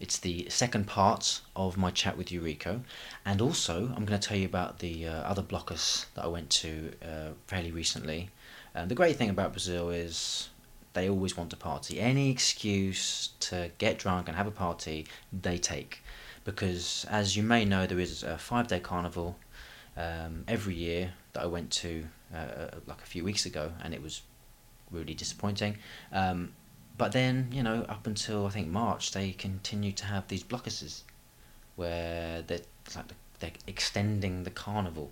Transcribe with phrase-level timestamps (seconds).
[0.00, 2.80] It's the second part of my chat with Eureka.
[3.24, 6.50] And also, I'm going to tell you about the uh, other blockers that I went
[6.50, 8.30] to uh, fairly recently.
[8.74, 10.50] And the great thing about Brazil is
[10.92, 12.00] they always want to party.
[12.00, 16.02] Any excuse to get drunk and have a party, they take.
[16.44, 19.36] Because, as you may know, there is a five day carnival
[19.96, 22.04] um, every year that I went to
[22.34, 24.22] uh, like a few weeks ago, and it was
[24.90, 25.78] really disappointing.
[26.12, 26.52] Um,
[26.98, 31.02] but then, you know, up until I think March, they continue to have these blockuses
[31.76, 32.60] where they're,
[32.94, 33.06] like
[33.38, 35.10] they're extending the carnival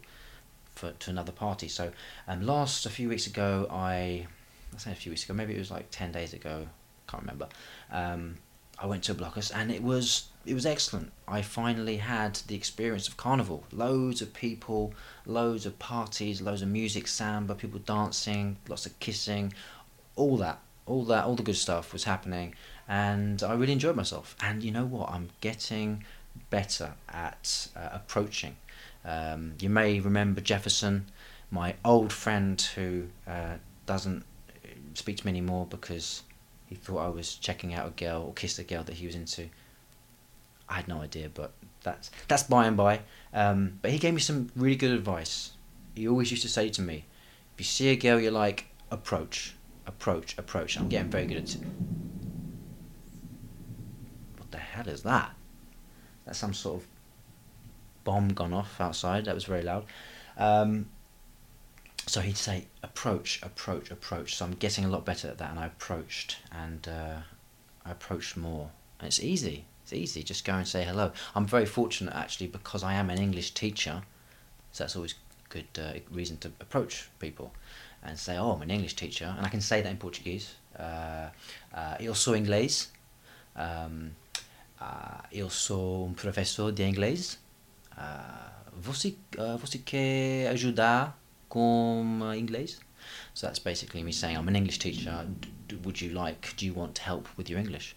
[0.74, 1.68] for to another party.
[1.68, 1.92] So,
[2.26, 4.26] um, last a few weeks ago, I
[4.74, 6.66] I say a few weeks ago, maybe it was like ten days ago,
[7.08, 7.48] can't remember.
[7.90, 8.36] Um,
[8.78, 11.12] I went to a blockus and it was it was excellent.
[11.26, 13.64] I finally had the experience of carnival.
[13.72, 14.92] Loads of people,
[15.24, 19.52] loads of parties, loads of music, samba, people dancing, lots of kissing,
[20.14, 22.54] all that, all that, all the good stuff was happening,
[22.88, 24.36] and I really enjoyed myself.
[24.40, 25.10] And you know what?
[25.10, 26.04] I'm getting
[26.50, 28.56] better at uh, approaching.
[29.04, 31.06] Um, you may remember Jefferson,
[31.50, 33.54] my old friend who uh,
[33.86, 34.24] doesn't
[34.94, 36.22] speak to me anymore because
[36.66, 39.14] he thought I was checking out a girl or kissed a girl that he was
[39.14, 39.48] into.
[40.68, 43.00] I had no idea, but that's that's by and by.
[43.32, 45.52] Um, but he gave me some really good advice.
[45.94, 47.04] He always used to say to me,
[47.54, 49.54] "If you see a girl you like, approach,
[49.86, 51.56] approach, approach." I'm getting very good at.
[54.38, 55.34] What the hell is that?
[56.24, 56.88] That's some sort of
[58.04, 59.24] bomb gone off outside.
[59.24, 59.84] That was very loud.
[60.36, 60.86] Um,
[62.06, 65.58] so he'd say approach approach approach so i'm getting a lot better at that and
[65.58, 67.16] i approached and uh,
[67.84, 71.66] i approached more and it's easy it's easy just go and say hello i'm very
[71.66, 74.02] fortunate actually because i am an english teacher
[74.72, 75.14] so that's always
[75.48, 77.52] good uh, reason to approach people
[78.06, 81.28] and say oh i'm an english teacher and i can say that in portuguese uh,
[81.74, 82.92] uh, eu sou inglês
[83.56, 84.10] um,
[84.80, 87.38] uh, eu sou um professor de inglês
[87.96, 91.18] uh, você, uh, você quer ajudar
[91.48, 92.78] com inglês.
[93.34, 95.26] So that's basically me saying, I'm an English teacher.
[95.68, 97.94] D- would you like, do you want to help with your English?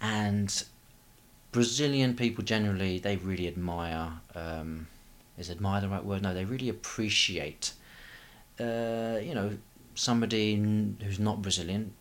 [0.00, 0.50] And
[1.52, 4.88] Brazilian people generally, they really admire, um,
[5.38, 6.22] is admire the right word?
[6.22, 7.72] No, they really appreciate,
[8.60, 9.56] uh, you know,
[9.94, 10.54] somebody
[11.02, 11.92] who's not Brazilian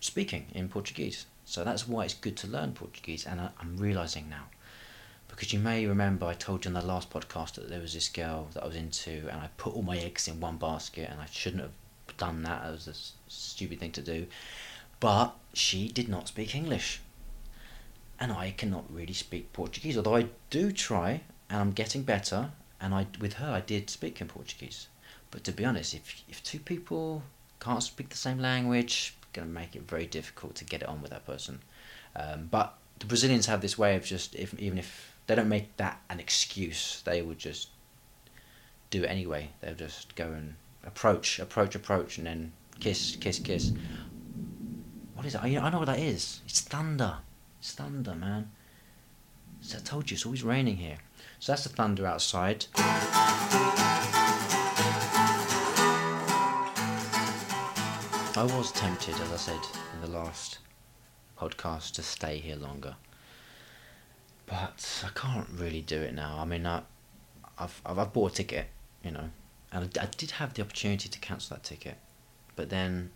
[0.00, 1.26] speaking in Portuguese.
[1.44, 3.26] So that's why it's good to learn Portuguese.
[3.26, 4.44] And I, I'm realizing now
[5.34, 8.08] because you may remember I told you in the last podcast that there was this
[8.08, 11.20] girl that I was into, and I put all my eggs in one basket, and
[11.20, 12.66] I shouldn't have done that.
[12.66, 12.94] It was a
[13.30, 14.26] stupid thing to do,
[15.00, 17.00] but she did not speak English,
[18.20, 19.96] and I cannot really speak Portuguese.
[19.96, 24.20] Although I do try, and I'm getting better, and I with her I did speak
[24.20, 24.86] in Portuguese.
[25.34, 27.24] But to be honest, if if two people
[27.58, 31.10] can't speak the same language, gonna make it very difficult to get it on with
[31.10, 31.58] that person.
[32.14, 35.76] Um, but the Brazilians have this way of just if even if they don't make
[35.76, 37.02] that an excuse.
[37.04, 37.68] They would just
[38.90, 39.50] do it anyway.
[39.60, 43.72] They'll just go and approach, approach, approach, and then kiss, kiss, kiss.
[45.14, 45.42] What is it?
[45.42, 46.42] I, I know what that is.
[46.46, 47.16] It's thunder.
[47.58, 48.52] It's thunder, man.
[49.62, 50.98] So I told you, it's always raining here.
[51.40, 52.66] So that's the thunder outside.
[58.36, 59.60] I was tempted, as I said
[59.94, 60.58] in the last
[61.38, 62.96] podcast, to stay here longer
[64.46, 66.38] but I can't really do it now.
[66.38, 66.82] I mean, I,
[67.58, 68.66] I've, I've bought a ticket,
[69.02, 69.30] you know,
[69.72, 71.96] and I, I did have the opportunity to cancel that ticket,
[72.56, 73.10] but then,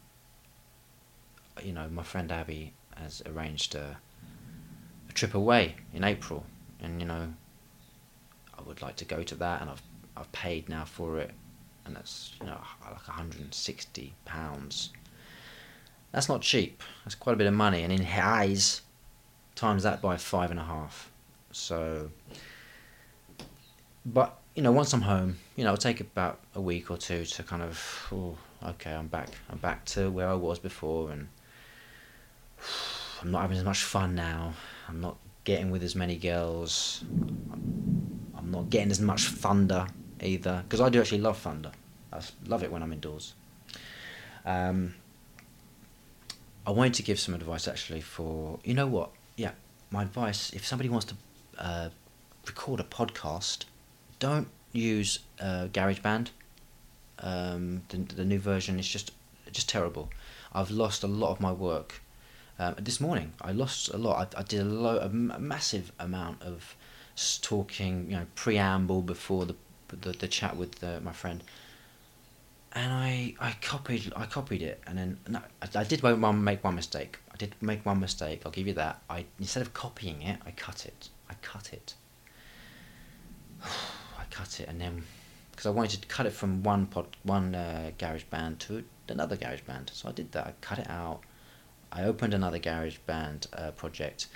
[1.62, 3.98] you know, my friend Abby has arranged a,
[5.08, 6.44] a trip away in April,
[6.80, 7.34] and you know,
[8.58, 9.82] I would like to go to that, and I've
[10.16, 11.30] I've paid now for it,
[11.84, 14.90] and that's you know like 160 pounds.
[16.12, 16.82] That's not cheap.
[17.04, 18.80] That's quite a bit of money, and in reais,
[19.54, 21.10] times that by five and a half.
[21.52, 22.10] So,
[24.06, 27.24] but you know, once I'm home, you know, it'll take about a week or two
[27.24, 28.36] to kind of, oh,
[28.70, 29.28] okay, I'm back.
[29.50, 31.28] I'm back to where I was before, and
[33.22, 34.54] I'm not having as much fun now.
[34.88, 37.04] I'm not getting with as many girls.
[38.36, 39.86] I'm not getting as much thunder
[40.22, 41.72] either, because I do actually love thunder.
[42.12, 43.34] I love it when I'm indoors.
[44.44, 44.94] Um,
[46.68, 49.08] I wanted to give some advice actually for you know what?
[49.36, 49.52] Yeah,
[49.90, 51.14] my advice: if somebody wants to
[51.56, 51.88] uh,
[52.46, 53.64] record a podcast,
[54.18, 56.28] don't use uh, GarageBand.
[57.20, 59.12] Um, the the new version is just
[59.50, 60.10] just terrible.
[60.52, 62.02] I've lost a lot of my work.
[62.58, 64.34] Um, this morning, I lost a lot.
[64.36, 66.76] I, I did a, lo- a m- a massive amount of
[67.40, 69.56] talking, you know, preamble before the
[69.88, 71.42] the, the chat with uh, my friend,
[72.72, 76.62] and I, I copied I copied it, and then no, I, I did one, make
[76.62, 77.18] one mistake.
[77.32, 78.42] I did make one mistake.
[78.44, 79.02] I'll give you that.
[79.08, 81.08] I instead of copying it, I cut it.
[81.30, 81.94] I cut it.
[83.64, 85.04] I cut it, and then
[85.50, 89.90] because I wanted to cut it from one pod, one uh, GarageBand to another GarageBand,
[89.92, 90.46] so I did that.
[90.46, 91.22] I cut it out.
[91.90, 94.28] I opened another GarageBand uh, project,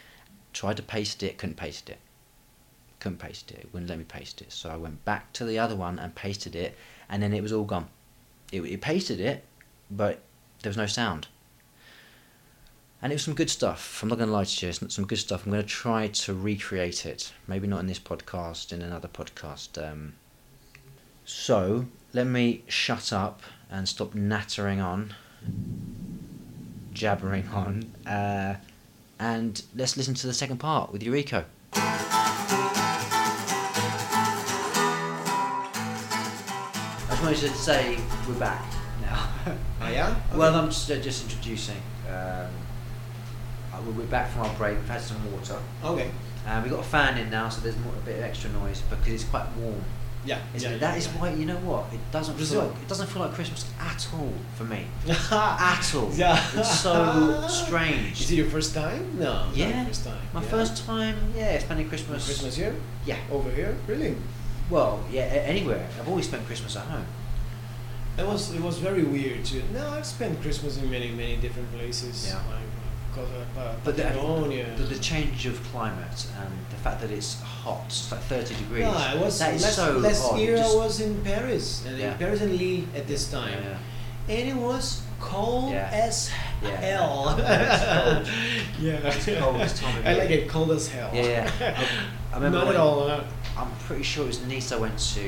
[0.52, 1.99] tried to paste it, couldn't paste it.
[2.99, 3.58] Couldn't paste it.
[3.58, 4.52] It wouldn't let me paste it.
[4.52, 6.76] So I went back to the other one and pasted it,
[7.08, 7.88] and then it was all gone.
[8.52, 9.44] It, it pasted it,
[9.90, 10.20] but
[10.62, 11.26] there was no sound.
[13.00, 14.00] And it was some good stuff.
[14.00, 15.44] I'm not going to lie to you, it's some good stuff.
[15.44, 17.32] I'm going to try to recreate it.
[17.49, 19.82] Maybe not in this podcast, in another podcast.
[19.82, 20.12] Um,
[21.25, 25.14] so let me shut up and stop nattering on,
[26.93, 28.56] jabbering on, uh,
[29.19, 31.46] and let's listen to the second part with Eureka.
[37.30, 37.98] Just wanted to say
[38.28, 38.64] we're back
[39.00, 39.28] now.
[39.80, 40.14] Oh yeah?
[40.34, 41.82] Well, I'm just, uh, just introducing.
[42.08, 42.48] Um,
[43.72, 44.78] uh, we're- back from our break.
[44.78, 45.58] We've had some water.
[45.84, 46.10] Okay.
[46.46, 48.82] Uh, we've got a fan in now, so there's more, a bit of extra noise
[48.82, 49.82] because it's quite warm.
[50.24, 50.38] Yeah.
[50.54, 50.80] Isn't yeah, it?
[50.80, 51.20] That yeah, is yeah.
[51.20, 54.32] why you know what it doesn't feel like it doesn't feel like Christmas at all
[54.54, 54.86] for me.
[55.08, 56.10] at all.
[56.14, 56.40] Yeah.
[56.54, 58.20] It's so strange.
[58.20, 59.18] Is it your first time?
[59.18, 59.50] No.
[59.52, 59.84] Yeah.
[59.86, 60.22] First time.
[60.32, 60.48] My yeah.
[60.48, 62.25] first time, yeah, spending Christmas.
[62.25, 62.75] Christmas here?
[63.04, 63.18] Yeah.
[63.32, 63.76] Over here?
[63.88, 64.16] Really?
[64.72, 65.86] Well, yeah, a- anywhere.
[66.00, 67.04] I've always spent Christmas at home.
[68.19, 69.62] It was it was very weird too.
[69.72, 72.26] No, I've spent Christmas in many many different places.
[72.28, 72.36] Yeah.
[72.50, 72.69] Like,
[73.58, 78.10] uh, But the, the, the change of climate and the fact that it's hot, it's
[78.10, 78.80] like 30 degrees.
[78.86, 80.38] Yeah, I was that is last, so last odd.
[80.40, 82.12] Year just- I was in Paris and Yeah.
[82.12, 83.62] in Paris and Lille at this time.
[83.62, 84.34] Yeah.
[84.34, 85.90] And it was cold Yeah.
[86.06, 86.30] as
[86.62, 86.76] Yeah.
[86.80, 87.36] hell.
[87.38, 88.22] It's cold.
[88.80, 89.08] yeah.
[89.12, 91.10] It's cold time of I like it cold as hell.
[91.12, 91.84] Yeah, yeah.
[92.32, 93.08] I remember Not when- at all.
[93.10, 93.25] Uh,
[93.56, 95.26] I'm pretty sure it was Nice I went to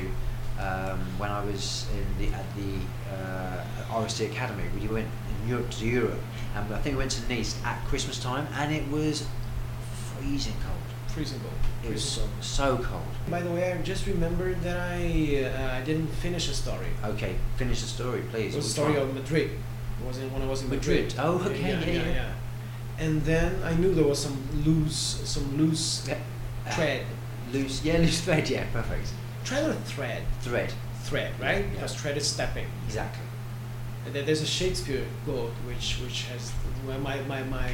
[0.58, 3.64] um, when I was in the at the uh,
[4.00, 4.64] RSC Academy.
[4.80, 5.08] We went
[5.42, 6.20] in Europe to Europe,
[6.56, 9.26] and I think we went to Nice at Christmas time, and it was
[10.18, 10.78] freezing cold.
[11.08, 11.52] freezing cold.
[11.84, 12.44] It was Freezing cold.
[12.44, 13.02] so cold.
[13.28, 16.88] By the way, I just remembered that I uh, I didn't finish a story.
[17.04, 18.54] Okay, finish the story, please.
[18.54, 19.50] It was a story of Madrid.
[20.00, 21.04] It was in, when I was in Madrid.
[21.06, 21.20] Madrid.
[21.24, 22.32] Oh, okay, yeah, yeah.
[22.98, 26.18] And then I knew there was some loose, some loose Yeah.
[26.74, 27.04] thread,
[27.52, 28.48] Loose, yeah, loose thread.
[28.48, 29.08] Yeah, perfect.
[29.44, 30.72] thread or thread, Thread.
[31.02, 31.64] thread, right?
[31.64, 31.70] Yeah.
[31.70, 32.66] Because thread is stepping.
[32.86, 33.22] Exactly.
[34.06, 36.52] And then there's a Shakespeare quote which which has
[36.86, 37.70] my my my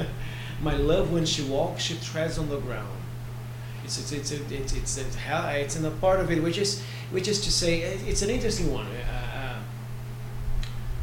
[0.62, 2.88] my love when she walks, she treads on the ground.
[3.84, 6.58] It's it's it's it's it's it's, it's, how- it's in a part of it which
[6.58, 8.86] is which is to say it's an interesting one.
[8.86, 9.58] Uh,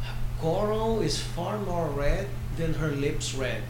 [0.03, 0.11] uh,
[0.41, 2.27] coral is far more red
[2.57, 3.61] than her lips red.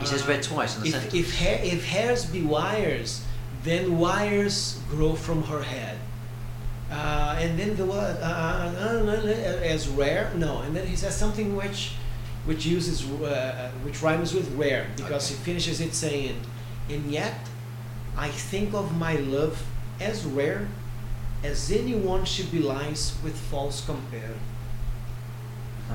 [0.00, 1.14] He says Uh, red twice in the if, sentence.
[1.14, 3.22] if, hair, if hairs be wires,
[3.62, 5.98] then wires grow from her head.
[6.90, 10.62] Uh, and then the word uh, uh, uh, as rare, no.
[10.62, 11.92] And then he says something which,
[12.46, 15.38] which uses, uh, which rhymes with rare because Okay.
[15.38, 16.40] he finishes it saying,
[16.88, 17.34] and yet,
[18.16, 19.62] I think of my love
[20.00, 20.66] as rare
[21.44, 24.34] as anyone she belies with false compare.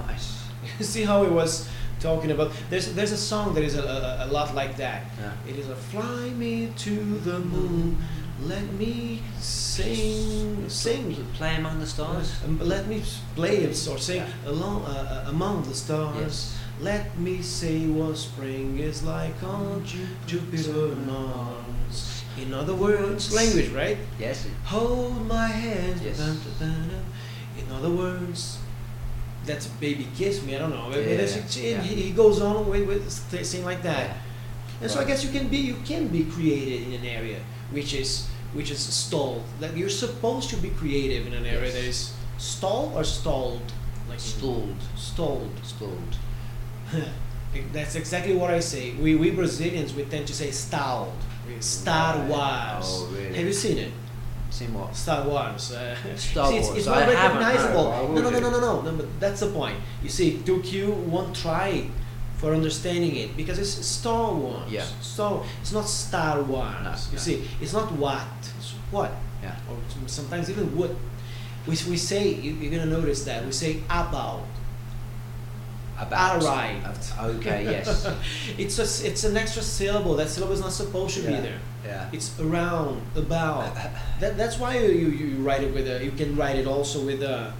[0.07, 0.43] Nice.
[0.79, 1.67] You see how it was
[1.99, 5.31] talking about there's there's a song that is a, a, a lot like that Yeah.
[5.51, 6.95] it is a fly me to
[7.27, 7.97] the moon
[8.43, 12.33] let me sing sing Play among the stars.
[12.45, 13.01] Um, let me
[13.35, 14.51] play it or sing Yeah.
[14.51, 16.57] along uh, uh, among the stars Yes.
[16.81, 19.83] let me say what spring is like on
[20.27, 24.45] Jupiter Mars in other words language right Yes.
[24.65, 26.01] Hold my hand.
[26.03, 26.19] Yes.
[27.57, 28.59] In other words,
[29.45, 30.55] that's a baby kiss me.
[30.55, 30.89] I don't know.
[30.91, 31.81] Yeah, yeah.
[31.81, 34.17] He he goes on with, with th- saying like that.
[34.81, 37.39] And so I guess you can be you can be creative in an area
[37.71, 39.43] which is which is stalled.
[39.61, 41.73] Like you're supposed to be creative in an area Yes.
[41.73, 43.61] that is stalled or stalled.
[44.09, 44.75] Like Stalled.
[44.95, 45.51] Stalled.
[45.63, 46.15] Stalled.
[47.73, 48.93] That's exactly what I say.
[48.93, 51.13] We we Brazilians we tend to say stalled.
[51.59, 52.85] Star Wars.
[52.89, 53.35] Oh, really?
[53.37, 53.91] Have you seen it?
[54.55, 54.95] Seen what?
[54.95, 55.73] Star Wars.
[55.73, 56.77] Uh, Star see, it's, Wars.
[56.77, 58.13] it's not recognizable.
[58.13, 58.91] No, no, no, no, no, no, no.
[58.93, 59.75] But that's the point.
[60.01, 61.89] You see, took you one try
[62.37, 64.71] for understanding it because it's Star Wars.
[64.71, 64.85] Yeah.
[65.01, 65.43] Star.
[65.59, 66.73] It's not Star Wars.
[66.83, 67.17] No, you no.
[67.17, 68.25] see, it's not what.
[68.57, 69.11] It's what.
[69.43, 69.55] Yeah.
[69.69, 69.75] Or
[70.07, 70.91] sometimes even what.
[71.67, 74.43] We, we say you, you're gonna notice that we say about.
[75.99, 76.41] About.
[76.41, 77.11] Arrived.
[77.19, 77.63] Okay.
[77.65, 78.07] Yes.
[78.57, 80.15] it's a, it's an extra syllable.
[80.15, 81.35] That syllable is not supposed to Yeah.
[81.35, 81.59] be there.
[81.85, 82.09] Yeah.
[82.11, 83.63] It's around, about.
[83.75, 83.89] Uh, uh,
[84.19, 86.03] that, that's why you, you, you write it with a.
[86.03, 87.53] You can write it also with a,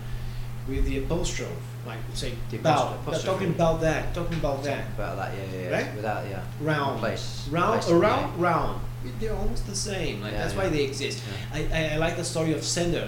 [0.67, 1.53] with the apostrophe.
[1.85, 2.95] Like say The about.
[3.01, 4.13] apostrophe- talking about that.
[4.15, 4.87] Talking about that.
[4.95, 5.33] About that.
[5.37, 5.43] Yeah.
[5.53, 5.69] Yeah.
[5.69, 5.75] yeah.
[5.77, 5.95] Right?
[5.95, 6.25] Without.
[6.27, 6.41] Yeah.
[6.61, 6.99] Round.
[6.99, 7.47] Place.
[7.51, 8.81] Round, place around, round.
[9.19, 10.21] They're almost the same.
[10.21, 10.63] Like Yeah, that's yeah.
[10.63, 11.21] why they exist.
[11.53, 13.07] I, I, I like the story of Sender.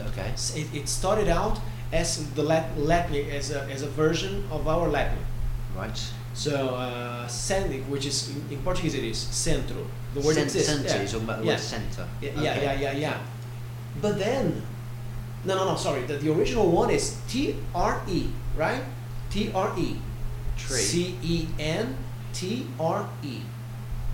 [0.00, 0.32] Okay.
[0.54, 1.58] It, it started out
[1.92, 5.18] as the Lat- Latin as a, as a version of our Latin.
[5.74, 5.98] Right.
[6.36, 7.26] So uh,
[7.88, 9.86] which is in, in Portuguese, it is centro.
[10.14, 10.68] The word Cent- exists.
[10.70, 10.88] Centre.
[10.88, 10.96] yeah.
[11.00, 11.52] You're talking about the yeah.
[11.52, 12.08] word centre.
[12.20, 12.42] Yeah, Okay.
[12.44, 13.18] yeah, yeah, yeah, yeah.
[14.02, 14.62] But then,
[15.46, 15.76] no, no, no.
[15.76, 18.82] Sorry, the, the original one is T R E, right?
[19.30, 19.96] T R E.
[20.58, 20.76] Tree.
[20.76, 21.96] C E N
[22.34, 23.40] T R E.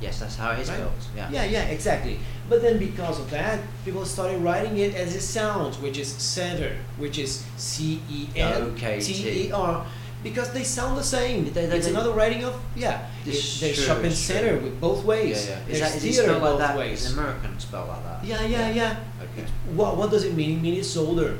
[0.00, 0.78] Yes, that's how it is Right?
[0.78, 0.92] spelled.
[1.16, 1.30] Yeah.
[1.30, 2.18] Yeah, yeah, exactly.
[2.48, 6.76] But then because of that, people started writing it as it sounds, which is center,
[6.98, 9.86] which is C E N Okay, T E R,
[10.22, 11.44] because they sound the same.
[11.44, 13.06] They- they- it's they- another writing of yeah.
[13.24, 15.46] It, there's is shopping true, center with both ways.
[15.48, 15.58] yeah.
[15.66, 15.72] yeah.
[15.72, 16.78] Is that is it theater spelled like that?
[16.78, 17.04] ways.
[17.06, 18.24] Is American spelled like that?
[18.24, 18.96] Yeah, yeah, yeah.
[19.22, 19.46] Okay.
[19.74, 20.58] What what does it mean?
[20.58, 21.38] It means it's older,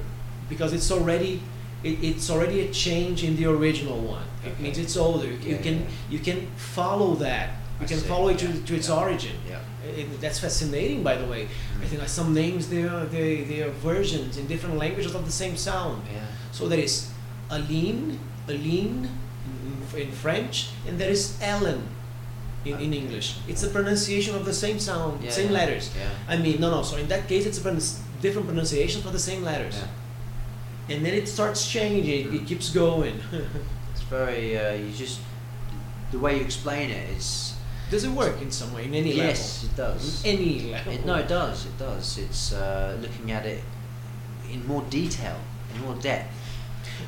[0.48, 1.40] because it's already
[1.84, 4.26] it, it's already a change in the original one.
[4.42, 4.50] Okay.
[4.50, 5.26] It means it's older.
[5.26, 5.88] You, you can yeah.
[6.10, 7.50] you can follow that.
[7.80, 8.08] You I can see.
[8.08, 9.00] follow it Yeah, to, to its yeah.
[9.02, 9.36] origin.
[9.48, 9.60] Yeah.
[9.98, 11.42] It, that's fascinating, by the way.
[11.42, 11.88] I Mm.
[11.88, 15.32] think like some names they are they, they are versions in different languages of the
[15.32, 16.02] same sound.
[16.12, 16.20] Yeah.
[16.52, 17.10] So there is
[17.50, 18.18] Aline,
[18.48, 19.08] Aline
[19.96, 21.82] in, French, and there is Ellen
[22.64, 23.36] in, in English.
[23.48, 25.58] It's a pronunciation of the same sound, Yeah, same yeah.
[25.58, 25.90] letters.
[25.96, 26.08] Yeah.
[26.28, 26.82] I mean, no, no.
[26.82, 30.94] So in that case, it's a pronunci- different pronunciation for the same letters, Yeah.
[30.96, 32.32] and then it starts changing.
[32.32, 33.20] It, it keeps going.
[33.92, 34.56] It's very.
[34.58, 35.20] Uh, you just
[36.12, 37.54] the way you explain it is.
[37.90, 40.24] Does it work in some way in any yes, it does.
[40.24, 40.92] In any level.
[40.94, 41.66] It, no, it does.
[41.66, 42.16] It does.
[42.16, 43.62] It's uh, looking at it
[44.50, 45.36] in more detail,
[45.74, 46.32] in more depth.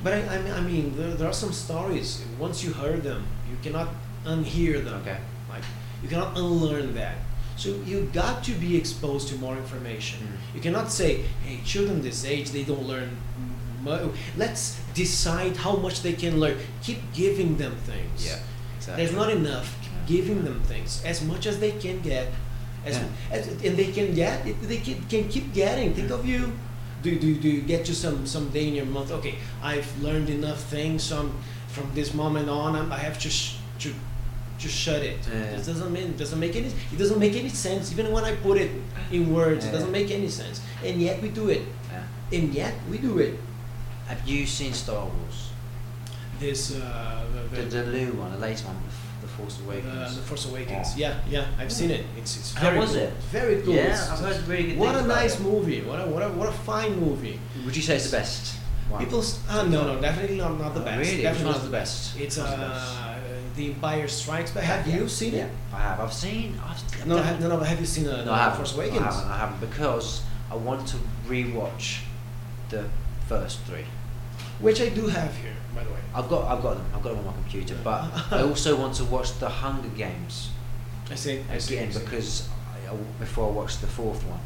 [0.03, 2.25] But I, I mean, I mean there, there are some stories.
[2.39, 3.89] Once you heard them, you cannot
[4.25, 5.01] unhear them.
[5.03, 5.19] Okay.
[5.49, 5.63] Like
[6.03, 7.17] you cannot unlearn that.
[7.57, 10.19] So you got to be exposed to more information.
[10.27, 10.55] Mm.
[10.57, 13.17] You cannot say, "Hey, children this age they don't learn."
[14.37, 16.57] Let's decide how much they can learn.
[16.83, 18.27] Keep giving them things.
[18.27, 18.39] Yeah,
[18.77, 19.05] Exactly.
[19.05, 19.77] There's not enough.
[19.83, 22.29] Keep giving them things as much as they can get,
[22.85, 23.09] as, Yeah.
[23.31, 24.45] as and they can get.
[24.63, 25.95] They can, can keep getting.
[25.95, 26.53] Think of you.
[27.05, 29.11] Do, do, do you get to some some day in your month?
[29.13, 31.03] Okay, I've learned enough things.
[31.05, 31.31] So I'm,
[31.69, 33.93] from this moment on, I'm, I have to sh- to
[34.61, 35.19] to shut it.
[35.29, 35.57] Yeah.
[35.57, 37.93] This doesn't mean it doesn't make any it doesn't make any sense.
[37.93, 38.71] Even when I put it
[39.13, 40.63] in words, it doesn't make any sense.
[40.83, 41.63] And yet we do it.
[41.93, 42.39] Yeah.
[42.39, 43.39] And yet we do it.
[44.07, 45.51] Have you seen Star Wars?
[46.41, 50.17] This uh, the, The, the, the new one, the latest one, The Force the, Awakens.
[50.17, 50.97] the Force Awakens.
[50.97, 51.19] Yeah.
[51.29, 52.05] Yeah, yeah, I've seen it.
[52.19, 53.01] It's, it's very How very was cool.
[53.03, 53.13] it?
[53.33, 53.75] Very cool.
[53.75, 55.43] Yeah, It's- I've heard really good What a nice it.
[55.43, 55.81] movie.
[55.83, 57.39] What a what a what a fine movie.
[57.65, 58.57] Would you say it's the best?
[58.91, 59.03] one?
[59.03, 60.99] People, s- uh, no, no, definitely not, not the Oh, best.
[61.11, 61.23] really?
[61.23, 62.15] Definitely one's not the the best?
[62.15, 62.21] best.
[62.25, 63.19] It's Which the uh,
[63.57, 64.65] The Empire Strikes Back.
[64.65, 65.51] Have you seen yeah, it?
[65.73, 66.01] I have.
[66.01, 66.61] I've seen.
[66.69, 67.59] I've, No, I've have, no, no.
[67.61, 68.57] Have you seen uh, No, The I haven't.
[68.59, 69.01] Force I Awakens?
[69.01, 69.31] haven't.
[69.31, 72.01] I haven't because I want to rewatch
[72.69, 72.85] the
[73.29, 73.87] first three.
[74.61, 75.99] Which I do have here, by the way.
[76.15, 76.45] I've got.
[76.51, 76.87] I've got them.
[76.95, 77.77] I've got them on my computer.
[77.83, 80.51] But I also want to watch the Hunger Games
[81.11, 81.43] I see.
[81.51, 81.77] I see.
[81.77, 81.99] again I see.
[82.01, 82.49] because
[82.89, 84.41] I, I- before I watch the fourth one.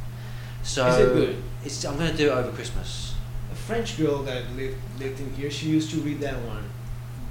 [0.63, 1.43] So Is it good?
[1.65, 1.85] It's.
[1.85, 3.15] I'm going to do it over Christmas.
[3.53, 6.65] a French girl that lived lived in here, she used to read that one.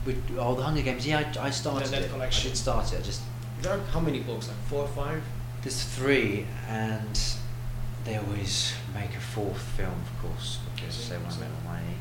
[0.06, 1.06] With oh, the Hunger Games.
[1.06, 2.12] Yeah, I, I started that it.
[2.12, 2.48] collection.
[2.48, 3.00] I did start it.
[3.00, 3.22] I just
[3.62, 4.48] There are how many books?
[4.48, 5.22] Like four or five?
[5.64, 7.20] There's three, and
[8.06, 11.96] they always make a fourth film, of course, because they want to make more money.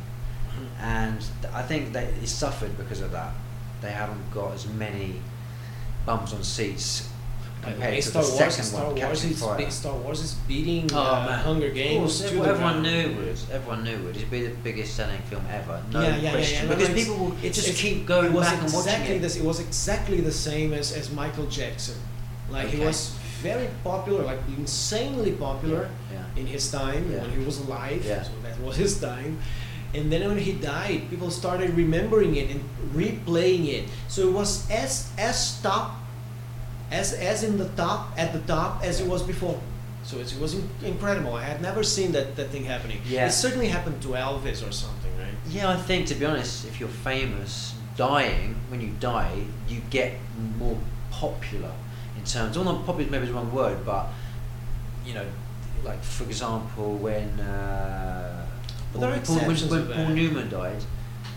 [0.80, 3.32] And th- I think they it suffered because of that.
[3.80, 5.20] They haven't got as many
[6.04, 7.08] bumps on seats
[7.62, 9.56] compared to Star the Wars, second Star one, Wars Captain is Fire.
[9.58, 11.38] be- Star Wars is beating Oh, uh, man.
[11.40, 12.82] Hunger Games course, to everyone, the everyone ground.
[12.82, 13.38] knew it would.
[13.52, 14.16] Everyone knew it would.
[14.16, 15.82] It'd be the biggest selling film ever.
[15.92, 16.68] No yeah, yeah, question.
[16.68, 19.22] yeah, Because people will it's- just it's- keep going it back and watching exactly it.
[19.22, 21.96] The, it was exactly the same as, as Michael Jackson.
[22.50, 23.10] Like he was
[23.42, 25.88] very popular, like insanely popular
[26.36, 28.04] in his time when he was alive.
[28.04, 28.22] Yeah.
[28.22, 29.38] So that was his time.
[29.96, 32.60] And then when he died, people started remembering it and
[32.94, 33.88] replaying it.
[34.08, 35.96] So it was as as top,
[36.90, 39.60] as as in the top at the top as it was before.
[40.04, 41.34] So it, it was in- incredible.
[41.34, 43.00] I had never seen that, that thing happening.
[43.08, 43.26] Yeah.
[43.26, 45.34] It certainly happened to Elvis or something, right?
[45.48, 50.12] Yeah, I think to be honest, if you're famous, dying when you die, you get
[50.58, 50.78] more
[51.10, 51.72] popular
[52.16, 52.56] in terms.
[52.56, 54.08] Well, not popular maybe is the wrong word, but
[55.04, 55.26] you know,
[55.82, 58.45] like for example, when uh,
[58.98, 60.08] But there are Paul, when, when Paul.
[60.14, 60.82] Newman died,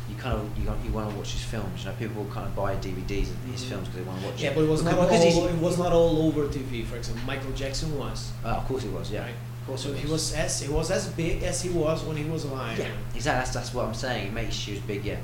[0.10, 1.84] you kind of you, got- you want to watch his films.
[1.84, 3.70] You know, people kind of buy DVDs of his Mhm.
[3.70, 4.56] films because they want to watch Yeah, it.
[4.56, 5.48] but it was because, not because all.
[5.48, 6.84] It was not all over TV.
[6.86, 8.32] For example, Michael Jackson was.
[8.44, 9.12] Uh, of course, he was.
[9.12, 9.30] Yeah, Right.
[9.62, 12.24] of course, So he was as he was as big as he was when he
[12.26, 12.78] was alive.
[12.80, 12.86] Yeah,
[13.16, 13.40] exactly.
[13.40, 14.28] That's, that's what I'm saying.
[14.28, 15.18] It makes you as big, yeah.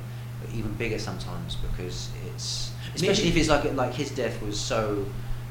[0.53, 5.03] even bigger sometimes because it's especially if it's like like his death was so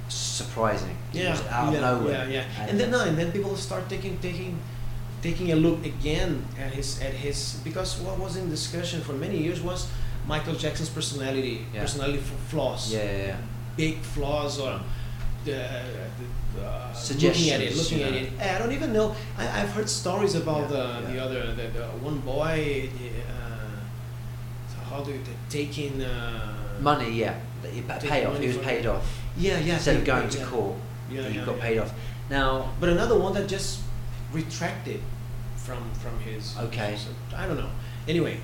[0.08, 0.96] surprising.
[1.12, 2.28] Yeah, out yeah, of nowhere.
[2.28, 2.66] yeah, yeah.
[2.68, 4.58] And, then no, and then people start taking taking
[5.24, 6.30] taking a look again
[6.64, 9.88] at his at his because what was in discussion for many years was
[10.32, 11.80] Michael Jackson's personality, Yeah.
[11.84, 13.36] personality f- flaws, yeah, yeah, yeah.
[13.76, 14.80] big flaws or
[15.44, 15.60] the,
[16.56, 18.28] the uh, looking at it, looking you at it.
[18.40, 19.08] I don't even know.
[19.40, 21.12] I, I've heard stories about Yeah, the yeah.
[21.12, 22.88] the other the, the one boy.
[23.32, 27.34] Uh, how do you taking uh, Money, yeah.
[27.62, 28.38] That He pa- paid off.
[28.38, 29.04] He was paid off
[29.36, 29.74] Yeah, yeah.
[29.74, 30.36] instead of going yeah.
[30.36, 30.76] to court.
[31.10, 31.62] Yeah, he yeah, got yeah.
[31.66, 31.92] paid off.
[32.30, 32.48] Now,
[32.80, 33.80] But another one that just
[34.32, 35.00] retracted
[35.64, 36.56] from from his.
[36.58, 36.94] Okay.
[36.96, 37.70] so, I don't know.
[38.06, 38.38] Anyway,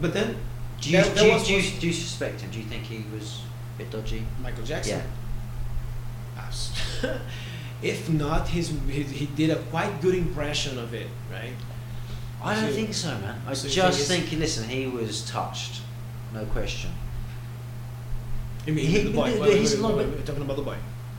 [0.00, 0.36] but then
[0.80, 2.50] do you, There- do, there you, was do, you, do you suspect him?
[2.50, 3.42] Do you think he was
[3.74, 4.24] a bit dodgy?
[4.42, 4.98] Michael Jackson.
[4.98, 5.04] Yeah.
[6.38, 6.72] Ah, Us.
[7.82, 11.54] if not, his, he he did a quite good impression of it, right?
[12.42, 13.40] I don't So- think so, man.
[13.46, 15.82] I so just think think, listen, he was touched,
[16.32, 16.90] no question.
[18.66, 19.40] I mean, He- the boy.
[19.40, 20.76] Wait, he's wait, wait, wait, talking about the boy.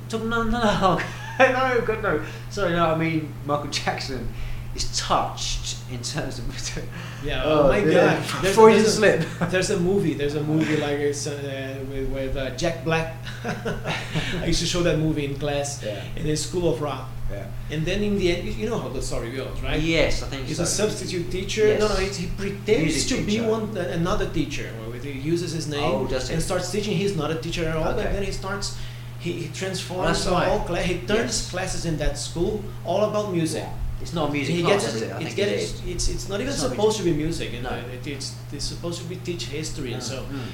[0.10, 1.00] Talk- No, no, no,
[1.40, 2.26] no, God, no.
[2.50, 2.88] Sorry, no.
[2.92, 4.28] I mean, Michael Jackson
[4.76, 6.46] is touched in terms of.
[7.24, 7.42] Yeah.
[7.46, 8.20] Oh, my yeah.
[8.20, 8.24] God.
[8.42, 9.26] There's- Freudian there's a- slip.
[9.52, 10.14] There's a movie.
[10.14, 13.16] There's a movie like it's uh, with, with uh, Jack Black.
[13.46, 16.04] I used to show that movie in class Yeah.
[16.18, 17.08] in the School of Rock.
[17.32, 17.48] Yeah.
[17.72, 19.80] And then in the end, you- know how the story goes, right?
[19.80, 20.64] Yes, I think He's so.
[20.64, 21.66] a substitute teacher.
[21.68, 21.80] Yes.
[21.80, 23.48] No, no, he pretends Music to be teacher.
[23.50, 24.70] one another teacher.
[25.02, 26.98] He uses his name Oh, and starts teaching.
[26.98, 27.88] He's not a teacher at all.
[27.94, 28.06] Okay.
[28.06, 28.78] And then he starts.
[29.20, 31.50] He, he transforms all cla- He turns Yes.
[31.52, 33.66] classes in that school all about music.
[34.04, 35.12] It's not music he gets it?
[35.24, 37.48] It's, get it it's it's not even It's not supposed to be music.
[37.54, 37.94] You know, No.
[37.96, 40.48] it, it's it's supposed to be teach history and Mm, so mm.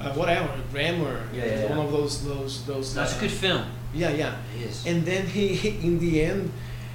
[0.00, 1.16] uh, whatever grammar.
[1.32, 1.84] Yeah, yeah, one yeah.
[1.84, 2.86] of those those those.
[2.96, 3.62] No, it's a uh, good film.
[3.94, 4.34] Yeah, yeah.
[4.56, 4.86] It is.
[4.90, 6.50] And then he, he- in the end,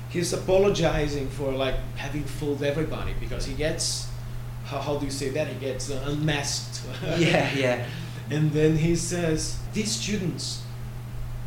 [0.10, 4.08] he's apologizing for like having fooled everybody because he gets,
[4.66, 5.48] how, how do you say that?
[5.48, 6.82] He gets uh, unmasked.
[7.18, 7.86] yeah, yeah.
[8.32, 10.62] And then he says, these students,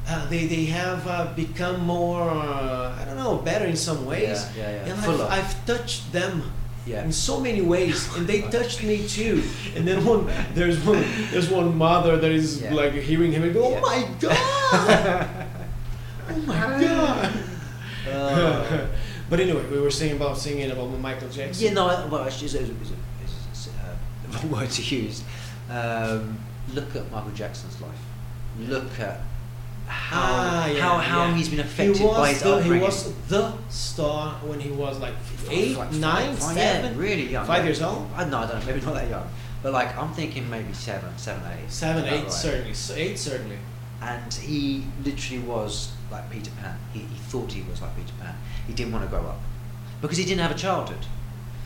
[0.08, 4.46] uh, they, they have uh, become more, uh, I don't know, better in some ways.
[4.56, 4.92] Yeah, yeah, yeah.
[4.92, 6.52] And I've, I've touched them
[6.86, 9.42] in so many ways, and they touched me too.
[9.76, 13.76] And then one, there's one, there's one mother that is like hearing him and go.
[13.76, 14.36] "Oh my god!
[16.30, 17.32] oh my god!"
[18.10, 18.86] Uh,
[19.30, 21.64] but anyway, we were saying about singing about Michael Jackson.
[21.64, 25.22] yeah, no, well, it's just, it was, a, it's a, the wrong word to use.
[25.70, 26.38] Um,
[26.74, 27.94] look at Michael Jackson's life.
[28.58, 29.20] Look at
[29.92, 31.34] how Ah, yeah, how, how yeah.
[31.36, 34.98] he's been He affected was by his the, he was the star when he was
[34.98, 35.14] like
[35.50, 37.46] eight, Like nine, five- seven, yeah, really young.
[37.46, 38.08] five years old.
[38.16, 39.28] I no, I don't know, maybe not that young,
[39.62, 42.32] but like I'm thinking maybe seven, seven, eight, seven, eight, right.
[42.32, 42.74] certainly.
[42.96, 43.58] Eight, certainly.
[44.00, 46.76] And he literally was like Peter Pan.
[46.92, 48.34] He, he thought he was like Peter Pan.
[48.66, 49.38] He didn't want to grow up
[50.00, 51.06] because he didn't have a childhood.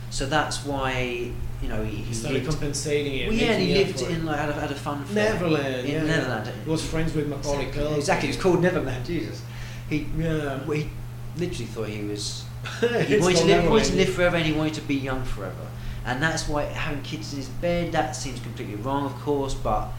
[0.09, 2.49] So that's why you know he, He started lived.
[2.49, 3.27] compensating it.
[3.29, 5.05] Well, yeah, and he lived in like had a, had a fun.
[5.13, 5.85] Neverland.
[5.85, 6.49] In yeah, Netherlands.
[6.49, 6.63] Yeah.
[6.63, 7.97] He was friends with Macaulay Exactly, Culkin.
[7.97, 8.29] exactly.
[8.29, 9.05] It's called Neverland.
[9.05, 9.41] Jesus.
[9.89, 10.59] He Yeah.
[10.65, 10.89] well, he
[11.37, 12.43] literally thought he was
[12.79, 15.67] he wanted to live, wanted to live forever and he wanted to be young forever.
[16.05, 19.89] And that's why having kids in his bed, that seems completely wrong, of course, but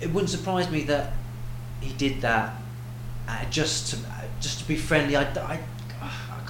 [0.00, 1.12] it wouldn't surprise me that
[1.80, 2.54] he did that
[3.28, 5.16] uh, just to uh, just to be friendly.
[5.16, 5.60] I, I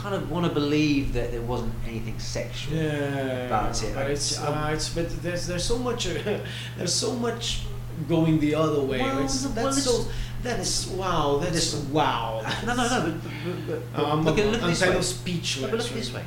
[0.02, 2.74] kind of want to believe that there wasn't anything sexual.
[2.76, 3.94] Yeah, That's it.
[3.94, 6.04] But it's, I'm- uh, it's but there's there's so much
[6.76, 7.62] there's so much
[8.08, 8.98] going the other way.
[9.00, 10.10] Well, it's, well, that's it's- so
[10.42, 11.38] that's wow.
[11.40, 12.42] That's wow.
[12.66, 13.14] No, no, no.
[13.22, 14.98] But, but, but, I'm, look at look I'm this kind way.
[14.98, 15.70] of speechless.
[15.70, 16.24] But look at this way.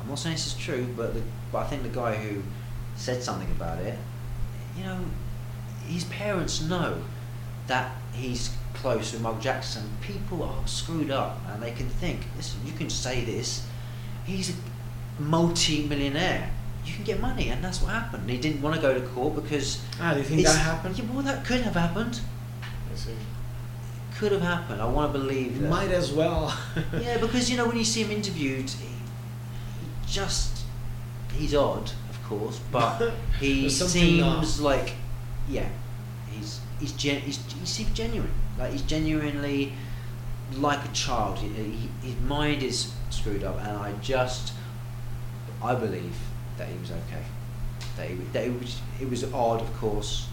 [0.00, 2.42] I'm not saying this is true, but the, but I think the guy who
[2.96, 3.98] said something about it,
[4.78, 5.00] you know,
[5.86, 7.02] his parents know
[7.66, 9.82] that he's close with Michael Jackson.
[10.00, 13.66] People are screwed up, and they can think, listen, you can say this.
[14.24, 16.50] He's a multi-millionaire.
[16.84, 18.28] You can get money, and that's what happened.
[18.30, 19.82] He didn't want to go to court because.
[20.00, 20.98] Ah, do you think that happened?
[20.98, 22.20] Yeah, well, that could have happened.
[22.62, 23.10] I see.
[24.16, 24.80] Could have happened.
[24.80, 25.68] I want to believe that.
[25.68, 26.56] Might as well.
[27.00, 30.64] yeah, because you know when you see him interviewed, he, he just
[31.34, 34.60] he's odd, of course, but he seems off.
[34.60, 34.92] like
[35.48, 35.68] yeah,
[36.80, 39.72] he's he's gen- he's he seems genuine, like he's genuinely
[40.54, 41.38] like a child.
[41.38, 44.52] He, he, his mind is screwed up, and I just
[45.62, 46.14] I believe
[46.58, 47.24] that he was okay.
[47.96, 50.28] That, he, that it was it was odd, of course,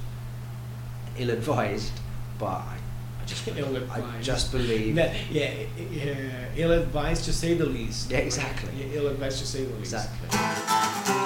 [1.17, 1.91] ill advised,
[2.37, 2.77] but I,
[3.21, 5.51] I just I just believe That- yeah,
[5.91, 8.11] yeah, uh, ill advised to say the least.
[8.11, 8.69] Yeah, exactly.
[8.77, 9.93] Yeah, ill advised to say the least.
[9.93, 11.19] exactly.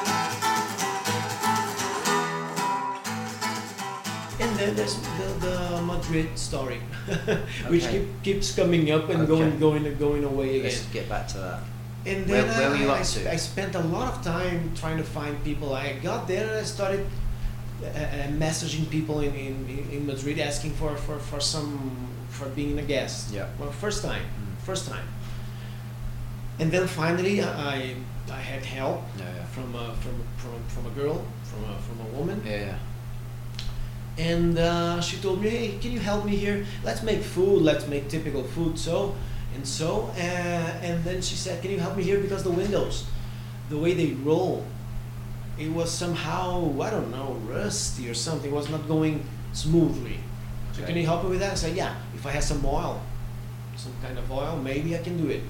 [4.58, 6.80] Then there's the, the Madrid story,
[7.67, 8.00] which Okay.
[8.00, 9.28] keep, keeps coming up and Okay.
[9.28, 10.63] going, going, going away again.
[10.63, 11.60] Let's get back to that.
[12.06, 13.34] And Where- then where you I, I sp- to?
[13.34, 15.74] I spent a lot of time trying to find people.
[15.74, 17.06] I got there and I started
[17.84, 22.78] uh, uh, messaging people in, in, in Madrid asking for, for, for some for being
[22.80, 23.34] a guest.
[23.34, 23.48] Yeah.
[23.60, 24.65] Well, first time, Mm.
[24.65, 25.08] first time.
[26.60, 27.96] And then finally, I
[28.32, 29.46] I had help Yeah, yeah.
[29.56, 32.78] from a, from from from a girl, from a from a woman, Yeah, yeah.
[34.17, 36.65] And uh, she told me, "Hey, can you help me here?
[36.84, 37.62] Let's make food.
[37.62, 39.15] Let's make typical food." So
[39.56, 40.19] and so, uh,
[40.82, 43.06] and then she said, "Can you help me here because the windows,
[43.69, 44.65] the way they roll,
[45.58, 48.51] it was somehow I don't know rusty or something.
[48.51, 50.19] It was not going smoothly.
[50.73, 50.93] So Okay.
[50.93, 51.93] can you help me with that?" I said, "Yeah.
[52.15, 53.01] If I have some oil,
[53.75, 55.43] some kind of oil, maybe I can do it."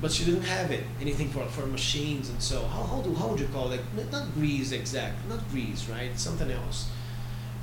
[0.00, 0.84] But she didn't have it.
[1.00, 3.80] Anything for, for machines and so how, how do how would you call it?
[4.10, 6.18] Not grease exact, not grease, right?
[6.18, 6.88] Something else.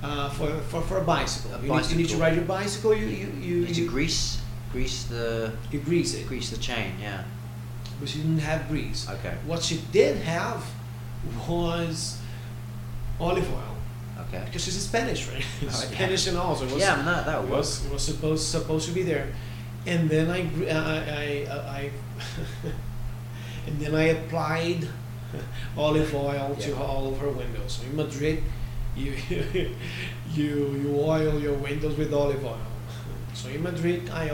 [0.04, 1.56] Uh, for, for, for a bicycle.
[1.56, 2.94] A you, Need, you need to ride your bicycle.
[2.94, 4.40] You you you, You need to grease,
[4.72, 6.94] grease the, you grease it, grease the chain.
[7.02, 7.24] Yeah.
[8.00, 9.10] but she didn't have grease.
[9.10, 9.36] Okay.
[9.48, 10.64] What she did have
[11.50, 12.20] was
[13.20, 13.76] olive oil
[14.28, 14.44] Okay.
[14.46, 15.44] because she's Spanish, right?
[15.44, 15.70] Oh, yeah.
[15.96, 16.56] Spanish and all.
[16.56, 17.82] So was, Yeah, no, that was.
[17.86, 19.34] was was supposed supposed to be there,
[19.88, 21.92] and then I I I, I, I
[23.68, 24.88] and then I applied
[25.78, 27.80] olive oil to all of her windows.
[27.82, 28.44] So in Madrid,
[28.98, 29.12] you
[30.34, 32.60] you you oil your windows with olive oil.
[33.34, 34.32] So in Madrid, I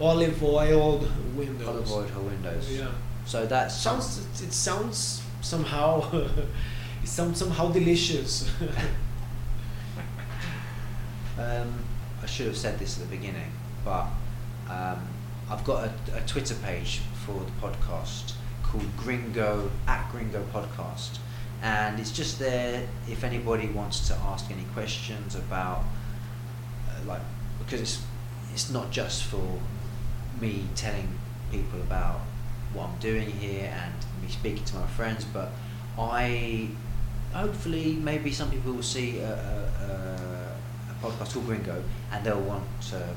[0.00, 1.68] olive oiled windows.
[1.68, 2.70] Olive oiled her windows.
[2.70, 2.90] Yeah,
[3.24, 6.10] So that's sounds it sounds somehow
[7.02, 8.50] it sounds somehow delicious.
[11.38, 11.72] Um,
[12.20, 13.52] I should have said this at the beginning,
[13.84, 14.06] but
[14.68, 14.98] um,
[15.48, 18.32] I've got a, a Twitter page for the podcast
[18.64, 21.18] called Gringo at Gringo Podcast,
[21.62, 25.84] and it's just there if anybody wants to ask any questions about,
[26.88, 27.22] uh, like,
[27.58, 28.02] because it's
[28.52, 29.60] it's not just for
[30.40, 31.08] me telling
[31.50, 32.20] people about
[32.72, 35.50] what I'm doing here and me speaking to my friends, but
[35.98, 36.68] I
[37.32, 42.64] hopefully maybe some people will see a, a, a, podcast called Gringo and they'll want
[42.90, 43.14] to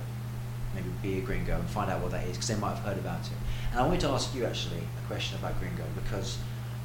[0.75, 2.97] maybe be a Gringo and find out what that is because they might have heard
[2.97, 3.33] about it.
[3.71, 6.37] And I wanted to ask you actually a question about Gringo because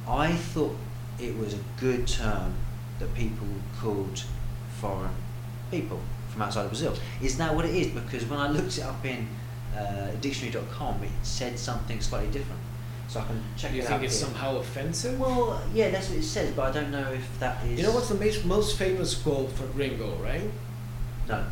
[0.08, 0.76] I thought
[1.20, 2.54] it was a good term
[2.98, 3.46] that people
[3.80, 4.22] called
[4.80, 5.14] foreign
[5.70, 6.00] people
[6.30, 6.94] from outside of Brazil.
[7.22, 7.88] Is that what it is?
[7.88, 9.26] Because when I looked it up in
[9.76, 12.60] uh, dictionary.com, it said something slightly different.
[13.08, 13.72] So I can check it out.
[13.72, 14.26] Do you think it's here.
[14.28, 15.18] somehow offensive?
[15.20, 17.78] Well, yeah, that's what it says, but I don't know if that is.
[17.78, 20.50] You know what's the most, most famous quote for Gringo, right?
[21.28, 21.44] No.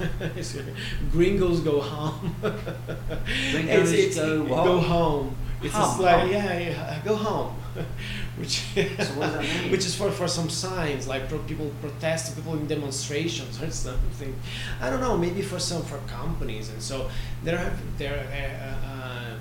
[0.00, 0.08] no.
[1.12, 2.34] Gringos go home.
[2.40, 4.44] Gringos It's- it's- go?
[4.46, 5.36] Go home.
[5.60, 6.30] It's just Home, like home.
[6.30, 7.56] yeah, yeah, go home.
[8.38, 9.70] which what does that mean?
[9.70, 14.34] which is for, for some signs like pro- people protesting, people in demonstrations or something.
[14.80, 15.16] I don't know.
[15.16, 17.10] Maybe for some for companies and so
[17.44, 18.18] there have there.
[18.32, 19.34] Uh, uh,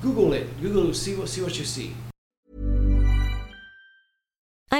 [0.00, 0.60] Google it.
[0.60, 1.92] Google see what see what you see.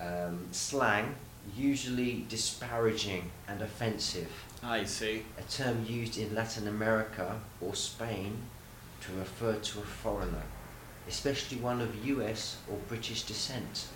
[0.00, 1.14] Um, slang,
[1.56, 4.30] usually disparaging and offensive.
[4.62, 5.24] I see.
[5.38, 8.36] A term used in Latin America or Spain
[9.02, 10.42] to refer to a foreigner,
[11.08, 13.86] especially one of US or British descent.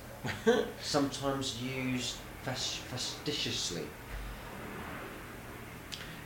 [0.82, 3.86] Sometimes used fas- fastidiously.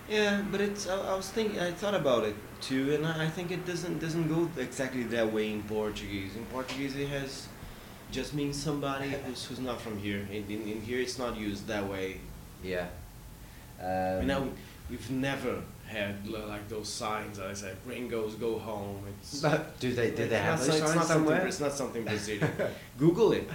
[0.09, 0.89] Yeah, but it's.
[0.89, 1.61] I, I was thinking.
[1.61, 5.31] I thought about it too, and I, I think it doesn't doesn't go exactly that
[5.33, 6.35] way in Portuguese.
[6.35, 7.49] In Portuguese, it has
[8.11, 10.27] just means somebody who's, who's not from here.
[10.31, 12.21] In, in, in here, it's not used that way.
[12.63, 12.87] Yeah.
[13.81, 14.49] Um, now
[14.91, 17.39] we've never had like those signs.
[17.39, 20.79] I said, "Gringos go home." It's but do they do it's they have those it's
[20.79, 21.27] signs not something.
[21.29, 21.47] somewhere?
[21.47, 22.51] It's not something Brazilian.
[22.99, 23.49] Google it.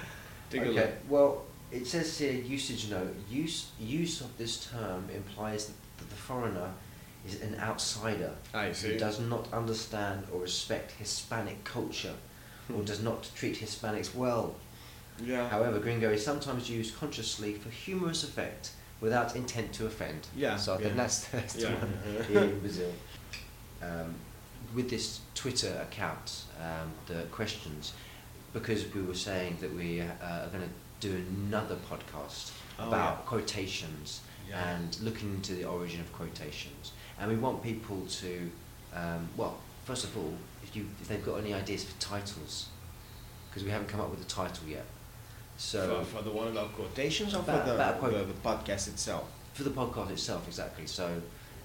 [0.49, 0.73] Take a okay.
[0.73, 0.91] look.
[1.09, 3.15] Well, it says here usage note.
[3.29, 6.71] Use use of this term implies that the foreigner
[7.25, 8.97] is an outsider I who see.
[8.97, 12.15] does not understand or respect Hispanic culture
[12.75, 14.55] or does not treat Hispanics well.
[15.23, 15.47] Yeah.
[15.49, 18.71] However, gringo is sometimes used consciously for humorous effect
[19.01, 20.27] without intent to offend.
[20.35, 20.95] Yeah, So I think yeah.
[20.95, 21.75] that's, that's the Yeah.
[21.75, 21.97] one
[22.27, 22.91] here in Brazil.
[23.81, 24.15] Um,
[24.73, 27.93] with this Twitter account, um, the questions,
[28.53, 33.19] because we were saying that we uh, are going to do another podcast Oh, about
[33.19, 33.27] yeah.
[33.29, 34.67] quotations Yeah.
[34.75, 36.91] and looking into the origin of quotations.
[37.19, 38.49] And we want people to,
[38.95, 42.67] um, well, first of all, if, you, if they've got any ideas for titles,
[43.49, 44.85] because we haven't come up with a title yet.
[45.57, 48.87] So for, for the one about quotations or About- for the, quote- the, the podcast
[48.87, 49.29] itself?
[49.53, 50.87] for the podcast itself, exactly.
[50.87, 51.21] So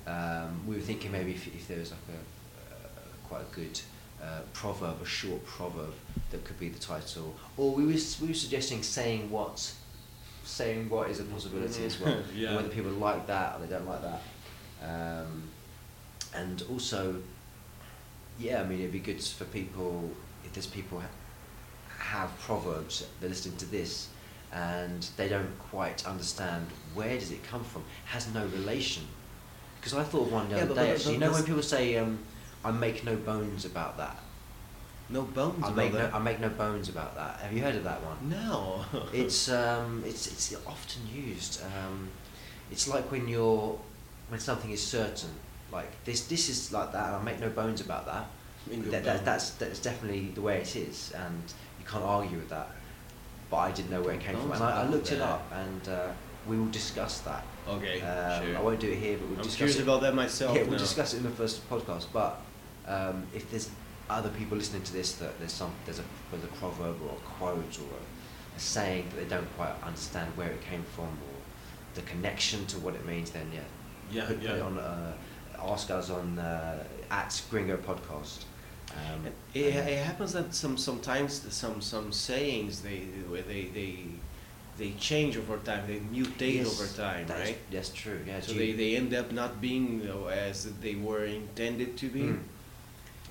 [0.07, 2.89] um, we were thinking maybe if, if there was like a, uh,
[3.27, 3.81] quite a good
[4.23, 5.95] uh, proverb, a short proverb
[6.31, 9.73] that could be the title, or we were we were suggesting saying what,
[10.45, 12.19] saying what is a possibility as well.
[12.35, 12.57] Yeah.
[12.57, 14.21] Whether people like that or they don't like that,
[14.85, 15.45] um,
[16.35, 17.23] and also,
[18.39, 20.11] yeah, I mean it'd be good for people
[20.45, 21.07] if there's people ha-
[21.99, 24.09] have proverbs they're listening to this
[24.53, 29.03] and they don't quite understand where does it come from has no relation
[29.79, 31.97] because I thought of one the Yeah, other day actually you know when people say
[31.97, 32.19] um,
[32.65, 34.17] I make no bones about that
[35.11, 36.15] No bones I about make no, that.
[36.15, 38.85] I make no bones about that have you heard of that one no.
[39.13, 41.63] it's um, it's it's often used.
[41.65, 42.09] Um,
[42.71, 43.79] it's like when you're
[44.29, 45.31] when something is certain,
[45.73, 47.07] like this this is like that.
[47.07, 48.27] And I make no bones about that.
[48.91, 51.43] That, that that's that's definitely the way it is, and
[51.79, 52.69] you can't argue with that.
[53.51, 55.89] But I didn't know where it came from, and I, I looked it up, and
[55.89, 56.09] uh,
[56.47, 57.45] we will discuss that.
[57.67, 58.57] Okay, Um, sure.
[58.59, 59.83] I won't do it here, but we'll I'm discuss curious it.
[59.85, 60.55] about that myself.
[60.55, 60.79] Yeah, we'll now.
[60.79, 62.07] discuss it in the first podcast.
[62.13, 62.41] But
[62.87, 63.71] um, if there's
[64.11, 67.21] other people listening to this, that there's some there's a there's a proverb or a
[67.39, 71.37] quote or a, a saying that they don't quite understand where it came from or
[71.95, 73.61] the connection to what it means, then yeah,
[74.11, 74.57] Yeah, put, put yeah.
[74.57, 74.77] it on.
[74.79, 75.13] Uh,
[75.63, 78.45] ask us on uh, at Gringo Podcast.
[78.93, 83.01] Um, It, it happens that some sometimes some some sayings they
[83.49, 83.95] they they
[84.79, 85.83] they change over time.
[85.87, 87.59] They mutate Yes, over time, that's, right?
[87.71, 88.21] That's true.
[88.27, 88.41] Yeah.
[88.41, 92.21] So they, they end up not being you know, as they were intended to be,
[92.21, 92.39] Mm.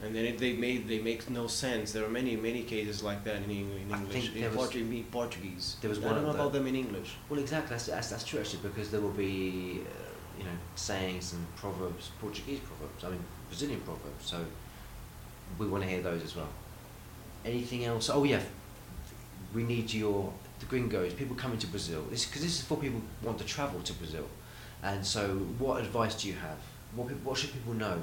[0.03, 1.91] and then it, they made they make no sense.
[1.93, 4.27] There are many many cases like that in, in English.
[4.35, 5.65] In there was- Portu- in Portuguese.
[5.81, 7.09] there was I one don't know about them in English.
[7.29, 7.69] Well, exactly.
[7.73, 10.06] That's, that's, that's true actually, because there will be, uh,
[10.37, 13.03] you know, sayings and proverbs, Portuguese proverbs.
[13.03, 14.25] I mean, Brazilian proverbs.
[14.25, 14.45] So
[15.57, 16.49] we want to hear those as well.
[17.45, 18.09] Anything else?
[18.09, 18.41] Oh yeah,
[19.53, 22.03] we need your the gringos, people coming to Brazil.
[22.09, 24.27] This because this is for people who want to travel to Brazil.
[24.83, 25.27] And so,
[25.59, 26.57] what advice do you have?
[26.95, 28.01] What what should people know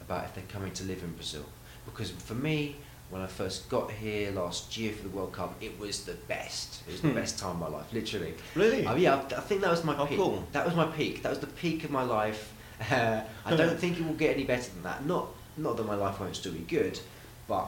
[0.00, 1.44] about if they're coming to live in Brazil?
[1.84, 2.76] Because for me,
[3.10, 6.82] when I first got here last year for the World Cup, it was the best.
[6.88, 7.14] It was the Hmm.
[7.14, 8.34] best time of my life, literally.
[8.54, 8.86] Really?
[8.86, 10.18] Oh yeah, I I think that was my How peak.
[10.18, 10.44] cool.
[10.52, 11.22] That was my peak.
[11.22, 12.52] That was the peak of my life.
[12.90, 15.04] Uh, I don't think it will get any better than that.
[15.06, 16.98] Not not that my life won't still be good,
[17.46, 17.66] but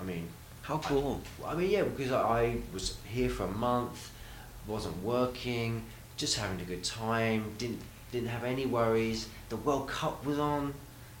[0.00, 0.28] I mean,
[0.62, 1.20] How cool.
[1.46, 4.10] I mean, yeah, because I, I was here for a month,
[4.66, 5.82] wasn't working,
[6.16, 7.80] just having a good time, didn't
[8.12, 9.28] didn't have any worries.
[9.50, 10.74] The World Cup was on,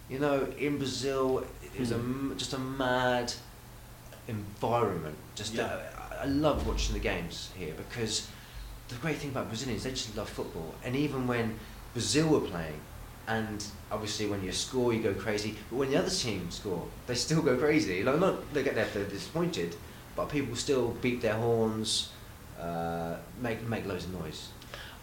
[0.08, 1.44] you know, in Brazil.
[1.62, 3.32] It was a m just a mad
[4.28, 5.16] environment.
[5.34, 5.64] Just Yeah.
[5.64, 8.28] uh, I love watching the games here because
[8.88, 11.58] the great thing about Brazilians they just love football, and even when
[11.94, 12.80] Brazil were playing.
[13.26, 13.62] And
[13.92, 15.54] obviously, when you score, you go crazy.
[15.70, 18.02] But when the other team score, they still go crazy.
[18.02, 19.76] Like, not they get there they're disappointed,
[20.16, 22.10] but people still beat their horns,
[22.58, 24.48] uh, make make loads of noise.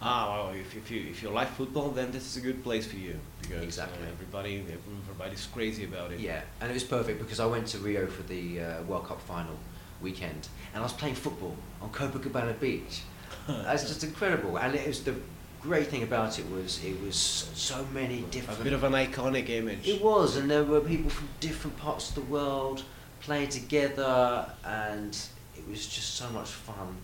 [0.02, 2.86] Ah, well, if, if you if you like football, then this is a good place
[2.86, 4.06] for you because Exactly.
[4.06, 4.62] uh, everybody
[5.06, 6.20] everybody's crazy about it.
[6.20, 9.20] Yeah, and it was perfect because I went to Rio for the uh, World Cup
[9.22, 9.56] final
[10.02, 13.02] weekend, and I was playing football on Copacabana Beach.
[13.48, 15.14] That's just incredible, and it was the
[15.62, 18.60] great thing about it was it was so many different.
[18.60, 19.88] A bit of an iconic image.
[19.88, 22.82] It was, and there were people from different parts of the world
[23.20, 25.16] playing together, and
[25.56, 26.96] it was just so much fun.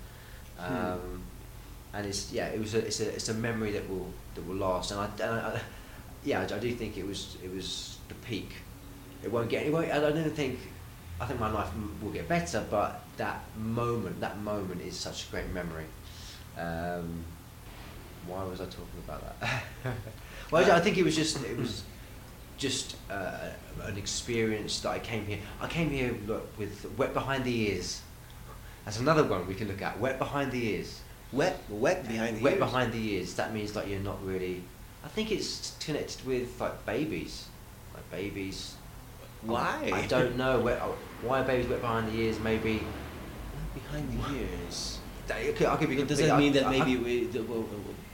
[0.58, 1.22] Um,
[1.94, 4.56] And it's yeah, it was a it's a it's a memory that will that will
[4.56, 5.60] last, and I, and I
[6.24, 8.50] yeah, I, I do think it was it was the peak.
[9.22, 10.58] It won't get won't, I don't think
[11.20, 15.28] I think my life m- will get better, but that moment that moment is such
[15.28, 15.84] a great memory.
[16.58, 17.24] Um,
[18.26, 19.62] why was I talking about that?
[20.50, 21.84] well, I think it was just it was
[22.56, 23.50] just uh,
[23.82, 25.38] an experience that I came here.
[25.60, 28.02] I came here look, with wet behind the ears.
[28.84, 29.98] That's another one we can look at.
[30.00, 31.00] Wet behind the ears.
[31.32, 32.60] Wet, wet behind the wet ears.
[32.60, 33.34] behind the ears.
[33.34, 34.62] That means like you're not really.
[35.04, 37.46] I think it's connected with like babies,
[37.94, 38.74] like babies.
[39.42, 39.90] Why?
[39.92, 42.38] I don't know where, oh, why are babies wet behind the ears.
[42.38, 42.82] Maybe
[43.74, 44.98] behind the ears.
[45.30, 46.06] Okay, I'll give.
[46.06, 47.64] Does that I- mean that I- I- maybe we, the, well,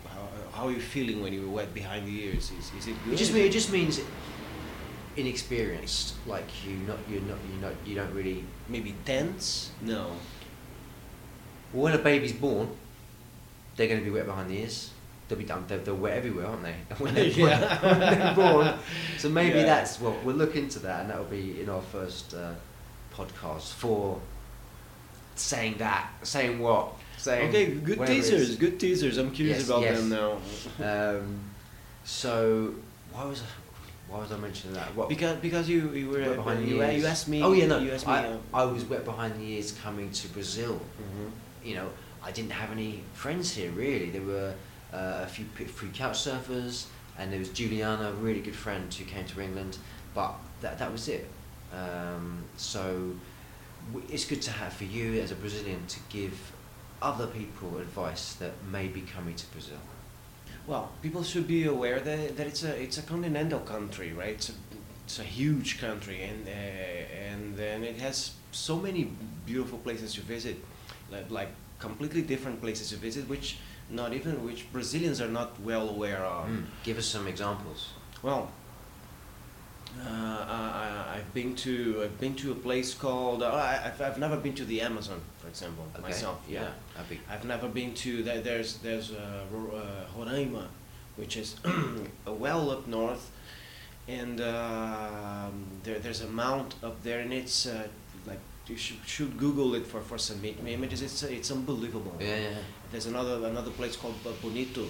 [0.07, 2.53] how, how are you feeling when you were wet behind the ears?
[2.59, 3.15] Is, is it good?
[3.15, 4.01] It just it just means
[5.17, 6.15] inexperienced.
[6.27, 8.45] Like you not you're not you not you don't really.
[8.69, 9.71] maybe tense?
[9.83, 10.13] No.
[11.73, 12.71] Well, when a baby's born,
[13.79, 14.91] they're going to be wet behind the ears.
[15.29, 15.65] They'll be done.
[15.69, 16.75] They're, they're wet everywhere, aren't they?
[16.99, 17.83] when, they're, Yeah.
[17.83, 18.75] when born.
[19.19, 19.65] So maybe Yeah.
[19.67, 20.17] that's well.
[20.25, 22.53] We'll look into that, and that will be in our first uh,
[23.15, 24.21] podcast for
[25.35, 27.49] saying that, saying what, saying.
[27.51, 28.31] Okay, good whatever it is.
[28.31, 28.57] teasers.
[28.57, 29.17] Good teasers.
[29.19, 29.99] I'm curious Yes, about yes.
[29.99, 31.19] them now.
[31.19, 31.41] Um,
[32.05, 32.75] so
[33.13, 33.45] why was I,
[34.13, 34.95] why was I mentioning that?
[34.97, 37.01] What, Because because you you were wet behind the you, ears.
[37.03, 37.43] you asked me.
[37.43, 37.79] Oh yeah, no.
[37.79, 38.13] You asked me.
[38.15, 40.81] I, uh, I was wet behind the ears coming to Brazil.
[40.99, 41.31] mhm.
[41.63, 41.89] You know,
[42.29, 44.11] I didn't have any friends here really.
[44.11, 44.53] There were
[44.93, 45.47] uh, a few
[45.79, 46.87] free couch surfers,
[47.19, 49.79] and there was Juliana, a really good friend who came to England.
[50.15, 51.27] But that that was it.
[51.73, 52.83] Um, so
[54.11, 56.35] it's good to have for you as a Brazilian to give
[57.01, 59.81] other people advice that may be coming to Brazil.
[60.67, 64.35] Well, people should be aware that, that it's a it's a continental country, right?
[64.35, 64.55] It's a,
[65.07, 69.03] it's a huge country, and uh, and then it has so many
[69.47, 70.57] beautiful places to visit,
[71.11, 73.59] like, like completely different places to visit, which
[73.91, 76.49] not even which Brazilians are not well aware of.
[76.49, 76.65] Mm.
[76.83, 77.91] Give us some examples.
[78.23, 78.51] Well,
[80.05, 84.19] uh, I, I've been to I've been to a place called uh, I, I've, I've
[84.19, 86.03] never been to the Amazon, for example, Okay.
[86.03, 86.41] myself.
[86.49, 90.67] Yeah, that'd I've never been to there, there's there's uh, uh, Roraima,
[91.17, 91.57] which is
[92.27, 93.31] well up north,
[94.07, 97.89] and um, there there's a mount up there, and it's uh,
[98.27, 101.03] like you should, should Google it for, for some images.
[101.03, 102.15] It's it's unbelievable.
[102.21, 102.59] yeah, yeah.
[102.91, 104.87] There's another another place called uh, Bonito,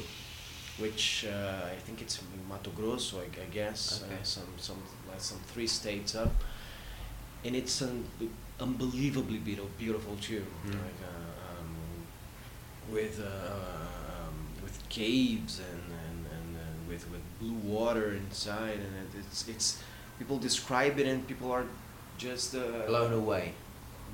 [0.79, 4.15] which uh, I think it's in Mato Grosso, I, I guess, Okay.
[4.15, 6.33] uh, some some like some three states up,
[7.45, 8.05] and it's un-
[8.61, 10.45] unbelievably beautiful, beautiful too.
[10.67, 10.73] Mhm.
[10.73, 11.71] Like, uh, um,
[12.95, 13.27] with uh,
[14.15, 19.49] um, with caves and and, and uh, with with blue water inside, and it, it's
[19.49, 19.83] it's
[20.19, 21.65] people describe it, and people are
[22.19, 23.53] just uh, Blown away.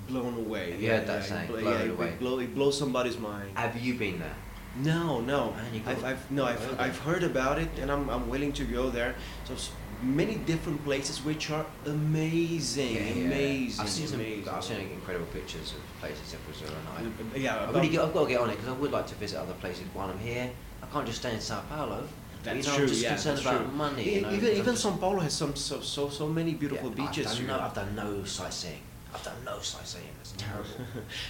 [0.09, 0.73] Blown away.
[0.73, 2.09] Have you heard that it saying, blo- blown yeah, away?
[2.09, 3.51] It, blow, it blows somebody's mind.
[3.57, 4.35] Have you been there?
[4.77, 5.55] No, no.
[5.87, 6.81] I've, I've no, I've, there.
[6.81, 9.15] I've heard about it, and I'm, I'm willing to go there.
[9.45, 9.55] So
[10.03, 14.21] many different places which are amazing, amazing, I've seen some.
[14.21, 14.49] amazing.
[14.49, 17.09] I've seen incredible pictures of places in Brazil, and I.
[17.09, 18.93] Uh, uh, yeah, I really get, I've got to get on it because I would
[18.93, 20.51] like to visit other places while I'm here.
[20.83, 22.07] I can't just stay in Sao Paulo.
[22.43, 22.85] That's you know, true.
[22.85, 23.73] I'm just yeah, concerned about true.
[23.73, 24.15] money.
[24.17, 27.27] You know, even even São Paulo has some so so, so many beautiful yeah, beaches.
[27.27, 27.63] I've done, no, know.
[27.63, 28.81] I've done no sightseeing.
[29.15, 30.09] I've done no sightseeing.
[30.21, 30.69] It's terrible.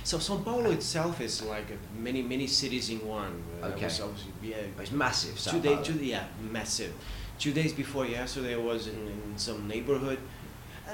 [0.05, 1.67] So São Paulo itself is like
[1.99, 3.43] many many cities in one.
[3.63, 3.85] Uh, Okay.
[3.85, 5.39] was- was- yeah, it's massive.
[5.39, 6.93] Two days, two, yeah, massive.
[7.39, 10.19] Two days before yesterday, I was in, in some neighborhood.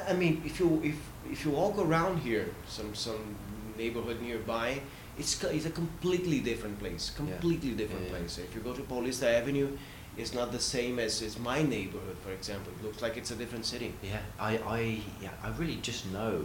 [0.09, 0.97] I- mean, if you if
[1.31, 3.37] if you walk around here, some some
[3.79, 4.81] neighborhood nearby,
[5.19, 7.13] it's it's a completely different place.
[7.17, 8.19] Completely different Yeah, yeah.
[8.19, 8.39] place.
[8.39, 9.69] If you go to Paulista Avenue,
[10.17, 12.73] it's not the same as, as my neighborhood, for example.
[12.79, 13.93] It looks like it's a different city.
[14.03, 14.81] Yeah, I, I,
[15.23, 16.45] yeah, I really just know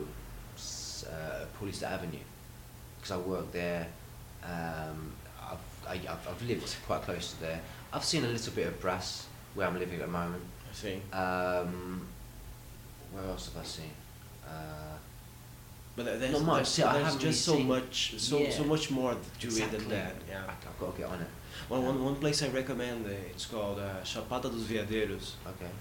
[1.08, 2.20] uh, Paulista Avenue
[2.98, 3.88] because I work there.
[4.44, 7.62] Um, I've, I, I've, I've lived quite close to there.
[7.94, 10.44] I've seen a little bit of Brás where I'm living at the moment.
[10.70, 11.02] I see.
[11.14, 12.08] Um,
[13.14, 13.92] where else have I seen?
[14.48, 14.98] Uh,
[15.96, 16.68] But there's, Not much.
[16.68, 20.14] See, I there's just really so much, so so much more to it than that.
[20.30, 20.42] Yeah.
[20.48, 21.28] I, I've got to get on it.
[21.70, 25.28] Well, one, one place I recommend, uh, it's called uh, Chapada dos Veadeiros.
[25.48, 25.72] Okay.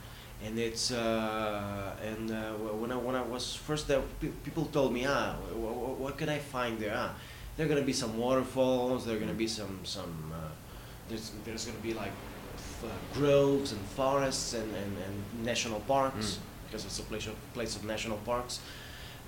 [0.42, 4.92] And it's uh, and uh, when I when I was first there, pe- people told
[4.92, 6.94] me, ah, wh- wh- what can I find there?
[6.96, 7.14] Ah,
[7.56, 9.04] there are gonna be some waterfalls.
[9.06, 10.32] There are gonna be some some.
[10.34, 10.48] Uh,
[11.08, 12.12] there's there's gonna be like
[12.56, 16.38] f- uh, groves and forests and, and, and national parks Mm.
[16.66, 18.60] because it's a place of place of national parks.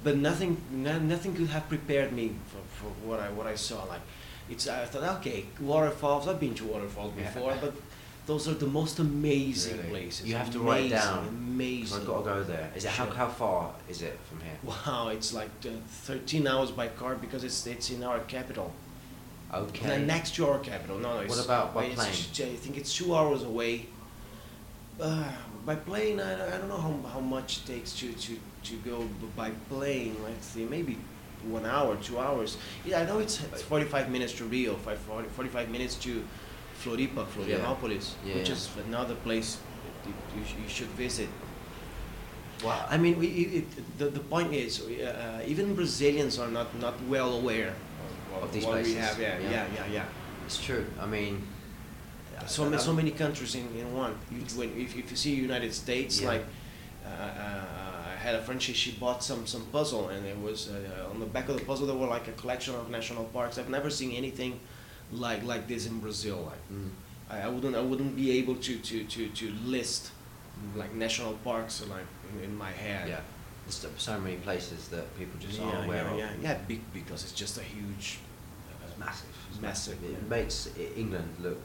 [0.04, 3.84] But nothing no, nothing could have prepared me for, for what I what I saw.
[3.84, 4.02] Like
[4.50, 6.28] it's I thought okay waterfalls.
[6.28, 7.24] I've been to waterfalls Yeah.
[7.32, 7.72] before, but
[8.26, 9.88] those are the most amazing Really?
[9.90, 10.26] places.
[10.26, 12.00] You have to write it Amazing, Amazing.
[12.00, 12.70] I've got to go there.
[12.74, 13.14] Is it how, Sure.
[13.14, 14.58] how far is it from here?
[14.64, 18.72] Wow, it's like uh, 13 hours by car because it's it's in our capital.
[19.54, 19.86] Okay.
[19.86, 20.98] Ne- Next to our capital.
[20.98, 21.20] No, no.
[21.20, 22.12] It's, about by plane?
[22.32, 23.86] j- I think it's two hours away.
[25.00, 25.24] Uh,
[25.64, 29.06] by plane, I, I don't know how, how much it takes to, to, to go
[29.36, 30.16] by plane.
[30.24, 30.96] Let's see, maybe
[31.44, 32.56] one hour, two hours.
[32.84, 36.24] Yeah, I know it's, it's 45 minutes to Rio, five- 40 45 minutes to
[36.82, 38.54] Floripa, Florianopolis, Yeah, which yeah.
[38.54, 39.58] is another place
[40.06, 40.12] you,
[40.62, 41.28] you, should visit.
[42.64, 42.86] Wow.
[42.88, 46.94] I mean, we, it, it, the, the point is, uh, even Brazilians are not, not
[47.08, 47.74] well aware
[48.34, 49.18] of, Of these what places, we have.
[49.20, 49.50] Yeah, yeah.
[49.50, 50.04] yeah, yeah, yeah.
[50.46, 50.86] It's true.
[51.00, 51.42] I mean,
[52.46, 54.14] So, ma- so many countries in, in one.
[54.30, 56.28] You, when, if, if you see United States, Yeah.
[56.28, 56.44] like
[57.04, 58.60] uh, uh, I had a friend.
[58.60, 61.64] She, she bought some some puzzle, and it was uh, on the back of the
[61.64, 63.58] puzzle there were like a collection of national parks.
[63.58, 64.58] I've never seen anything
[65.12, 66.38] like like this in Brazil.
[66.50, 66.90] Like Mm.
[67.30, 70.10] I, I wouldn't I wouldn't be able to to to, to list
[70.74, 73.08] like national parks like in, in my head.
[73.08, 73.20] Yeah.
[73.64, 76.18] There's so- many places that people just aren't aware yeah, of.
[76.18, 76.58] yeah, yeah.
[76.68, 78.18] Be, because it's just a huge.
[78.70, 79.34] uh, It's massive.
[79.60, 80.28] Massive, It yeah.
[80.28, 81.62] makes England look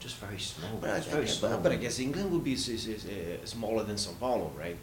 [0.00, 0.78] just very small.
[0.80, 1.50] But I, very yeah, small.
[1.50, 4.76] but, but I guess England would be uh, smaller than Sao Paulo, right?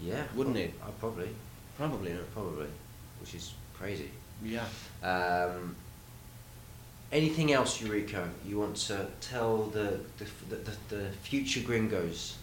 [0.00, 0.22] Yeah.
[0.36, 0.74] wouldn't prob- it?
[0.82, 1.28] Uh, probably.
[1.76, 2.12] Probably.
[2.12, 2.20] No?
[2.32, 2.68] Probably.
[3.20, 4.10] Which is crazy.
[4.44, 4.64] Yeah.
[5.02, 5.74] Um,
[7.12, 12.36] anything else, Eureka, you want to tell the, the, the, the, future gringos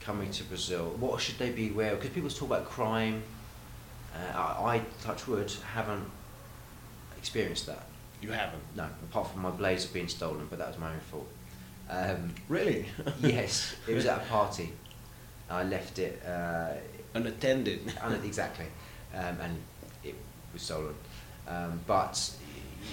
[0.00, 0.94] coming to Brazil?
[0.98, 2.00] What should they be aware of?
[2.00, 3.22] Because people talk about crime.
[4.14, 6.04] Uh, I, I, touch wood, haven't
[7.16, 7.86] experienced that.
[8.20, 8.62] You haven't.
[8.76, 11.28] No, apart from my blazer being stolen, but that was my own fault.
[11.88, 12.86] Um, Really?
[13.20, 14.72] yes, it was at a party.
[15.48, 16.74] I left it uh,
[17.14, 17.92] Unattended.
[18.00, 18.66] un- exactly,
[19.14, 19.56] um, and
[20.04, 20.14] it
[20.52, 20.94] was stolen.
[21.48, 22.30] Um, but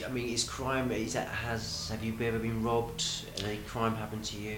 [0.06, 0.92] I mean, is crime?
[0.92, 1.90] Is that has?
[1.90, 3.02] Have you ever been robbed?
[3.36, 4.58] Has any crime happened to you?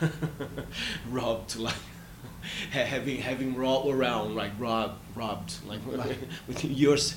[1.10, 1.74] robbed like
[2.70, 5.80] having having robbed around like robbed robbed like
[6.46, 7.16] with yours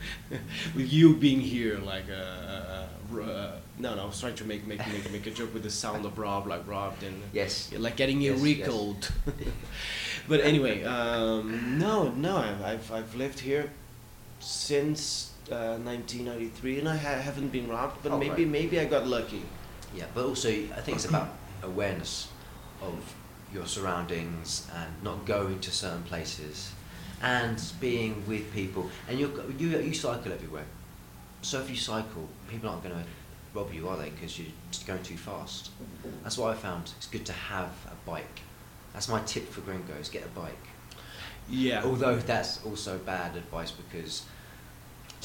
[0.74, 4.44] with you being here like uh, uh, uh, uh, no no I was trying to
[4.44, 7.70] make make make make a joke with the sound of rob like robbed and Yes.
[7.76, 8.58] Like getting Yes, yes.
[8.58, 9.10] recalled
[10.28, 13.70] but anyway um, no no I've, I've I've lived here
[14.40, 18.48] since uh, 1993 and I ha- haven't been robbed but Oh, maybe right.
[18.48, 19.42] maybe I got lucky
[19.94, 21.28] Yeah, but also I think it's about
[21.62, 22.28] awareness
[22.82, 23.14] of
[23.54, 26.72] your surroundings and not going to certain places
[27.22, 28.90] and being with people.
[29.08, 29.26] And you
[29.58, 30.66] you you cycle everywhere,
[31.42, 33.04] so if you cycle, people aren't going to
[33.54, 34.10] rob you, are they?
[34.10, 35.70] Because you're just going too fast.
[36.22, 36.92] That's what I found.
[36.98, 38.40] It's good to have a bike.
[38.92, 40.64] That's my tip for gringos: get a bike.
[41.48, 44.24] yeah Although that's also bad advice because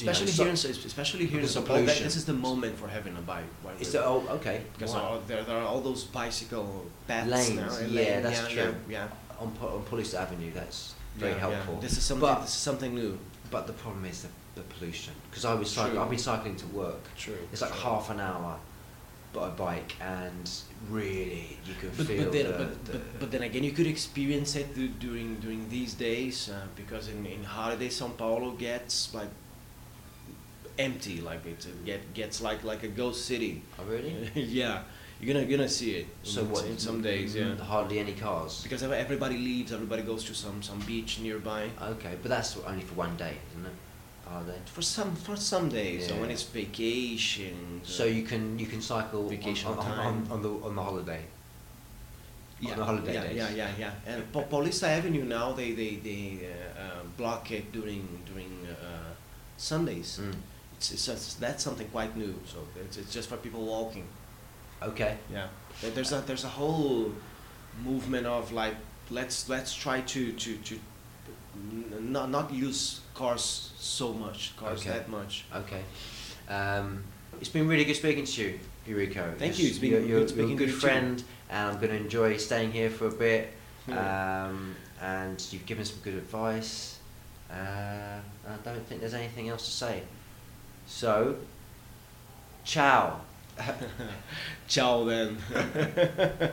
[0.01, 2.33] especially you know, here, so- in, especially here in because Sao Paulo, this is the
[2.33, 3.43] moment for having a bike.
[3.65, 3.75] right?
[3.79, 5.01] it's the, oh okay because wow.
[5.01, 7.75] all- there, there are all those bicycle paths Lanes, now.
[7.77, 8.75] and yeah, lane- that's yeah, true.
[8.89, 9.07] Yeah,
[9.39, 10.51] on on Paulista Avenue.
[10.53, 11.53] That's very yeah, yeah.
[11.55, 11.75] helpful.
[11.81, 12.27] This is something.
[12.27, 13.17] But- this is something new.
[13.49, 15.13] But the problem is the, the pollution.
[15.29, 17.03] Because I was cycling, I've been cycling to work.
[17.17, 17.35] True.
[17.51, 17.81] It's like true.
[17.81, 18.57] half an hour
[19.33, 20.49] by bike, and
[20.89, 23.71] really you can But, feel but then, the, but, the- but, but then again, you
[23.71, 28.51] could experience it du- during during these days uh, because in, in holiday São Paulo
[28.51, 29.29] gets like
[30.77, 33.61] empty, like it get gets like like a ghost city.
[33.79, 34.29] oh really?
[34.35, 34.83] yeah,
[35.19, 36.07] you're gonna you're gonna see it.
[36.23, 36.65] So in, what?
[36.65, 37.35] in some days?
[37.35, 38.63] Yeah, Hardly any cars.
[38.63, 41.69] because everybody leaves, everybody goes to some some beach nearby.
[41.81, 43.73] Okay, but that's only for one day, isn't it?
[44.25, 44.59] Holiday.
[44.65, 46.33] For some for some days, so when Yeah.
[46.35, 47.81] it's vacation.
[47.83, 49.99] So you can you can cycle Vacation on, on, time.
[49.99, 51.21] on, on the on the holiday.
[52.61, 53.35] yeah, on the holiday yeah, days.
[53.37, 53.91] yeah, yeah, yeah.
[54.13, 59.11] And Pa- Paulista Avenue now they they they uh, uh, block it during during uh,
[59.57, 60.19] Sundays.
[60.21, 60.35] Mm.
[60.81, 62.33] It's, it's just, that's something quite new.
[62.47, 64.07] So it's, it's just for people walking.
[64.81, 65.15] Okay.
[65.31, 65.47] Yeah,
[65.93, 67.11] there's a there's a whole
[67.85, 68.73] movement of like
[69.11, 70.79] let's let's try to to to
[71.99, 74.89] not not use cars so much cars Okay.
[74.89, 75.45] that much.
[75.55, 75.83] Okay.
[76.49, 77.03] Um,
[77.39, 79.35] it's been really good speaking to you, Eureka.
[79.37, 80.79] Thank you, it's been you're, good you're, you're a good too.
[80.85, 83.53] friend, and I'm going to enjoy staying here for a bit.
[83.87, 84.47] Yeah.
[84.47, 86.97] Um, and you've given some good advice.
[87.51, 88.17] Uh,
[88.47, 90.03] I don't think there's anything else to say.
[90.93, 91.35] So,
[92.63, 93.21] ciao.
[94.67, 95.37] Ciao then.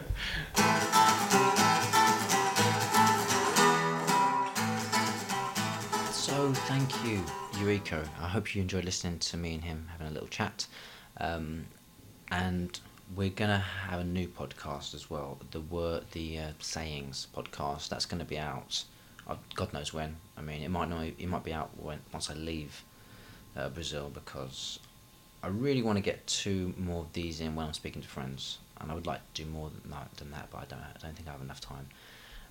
[6.13, 7.25] So thank you,
[7.59, 8.09] Eureka.
[8.21, 10.67] I hope you enjoyed listening to me and him having a little chat.
[11.19, 11.65] Um,
[12.31, 12.79] and
[13.17, 15.39] we're gonna have a new podcast as well.
[15.51, 17.89] The word, the uh, sayings podcast.
[17.89, 18.85] That's gonna be out.
[19.27, 20.17] Uh, God knows when.
[20.37, 21.05] I mean, it might not.
[21.05, 22.85] It might be out when once I leave
[23.59, 24.79] uh, Brazil because
[25.43, 28.59] I really want to get two more of these in when I'm speaking to friends,
[28.81, 30.81] and I would like to do more than that, than that but I don't.
[30.81, 31.89] I don't think I have enough time.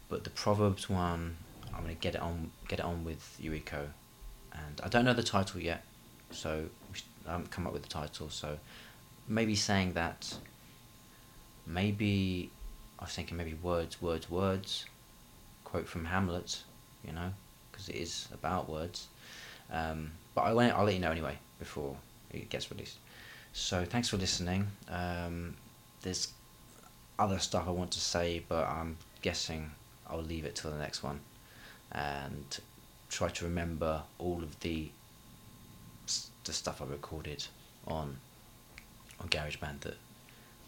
[0.10, 1.38] But the proverbs one,
[1.74, 2.52] I'm gonna get it on.
[2.68, 3.94] Get it on with Eureka,
[4.54, 5.84] and I don't know the title yet,
[6.32, 6.66] so
[7.28, 8.30] I haven't come up with the title.
[8.30, 8.58] So
[9.28, 10.38] maybe saying that.
[11.70, 12.50] Maybe
[12.98, 14.86] I was thinking maybe words, words, words.
[15.66, 16.64] Quote from Hamlet,
[17.06, 17.34] you know,
[17.70, 19.10] because it is about words.
[19.72, 21.96] Um, but I won't, I'll let you know anyway before
[22.32, 22.98] it gets released.
[23.54, 24.68] So thanks for listening.
[24.90, 25.56] Um,
[26.02, 26.30] there's
[27.18, 29.72] other stuff I want to say, but I'm guessing
[30.08, 31.20] I'll leave it till the next one,
[31.92, 32.60] and
[33.10, 34.90] try to remember all of the
[36.44, 37.46] the stuff I recorded
[37.88, 38.18] on
[39.20, 39.98] on GarageBand that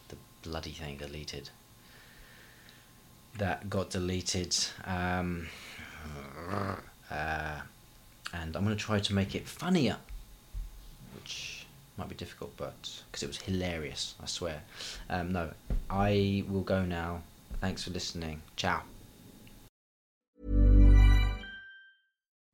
[0.08, 1.50] the bloody thing deleted.
[3.38, 4.56] that got deleted.
[4.84, 5.48] Um,
[7.10, 7.60] uh,
[8.32, 9.96] and I'm going to try to make it funnier,
[11.14, 11.66] which
[11.96, 14.62] might be difficult, but because it was hilarious, I swear.
[15.08, 15.50] Um, no,
[15.88, 17.22] I will go now.
[17.60, 18.42] Thanks for listening.
[18.56, 18.82] Ciao.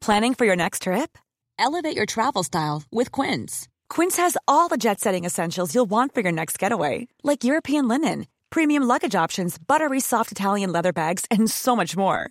[0.00, 1.18] Planning for your next trip?
[1.58, 3.68] Elevate your travel style with Quince.
[3.88, 7.88] Quince has all the jet setting essentials you'll want for your next getaway, like European
[7.88, 12.30] linen, premium luggage options, buttery soft Italian leather bags, and so much more.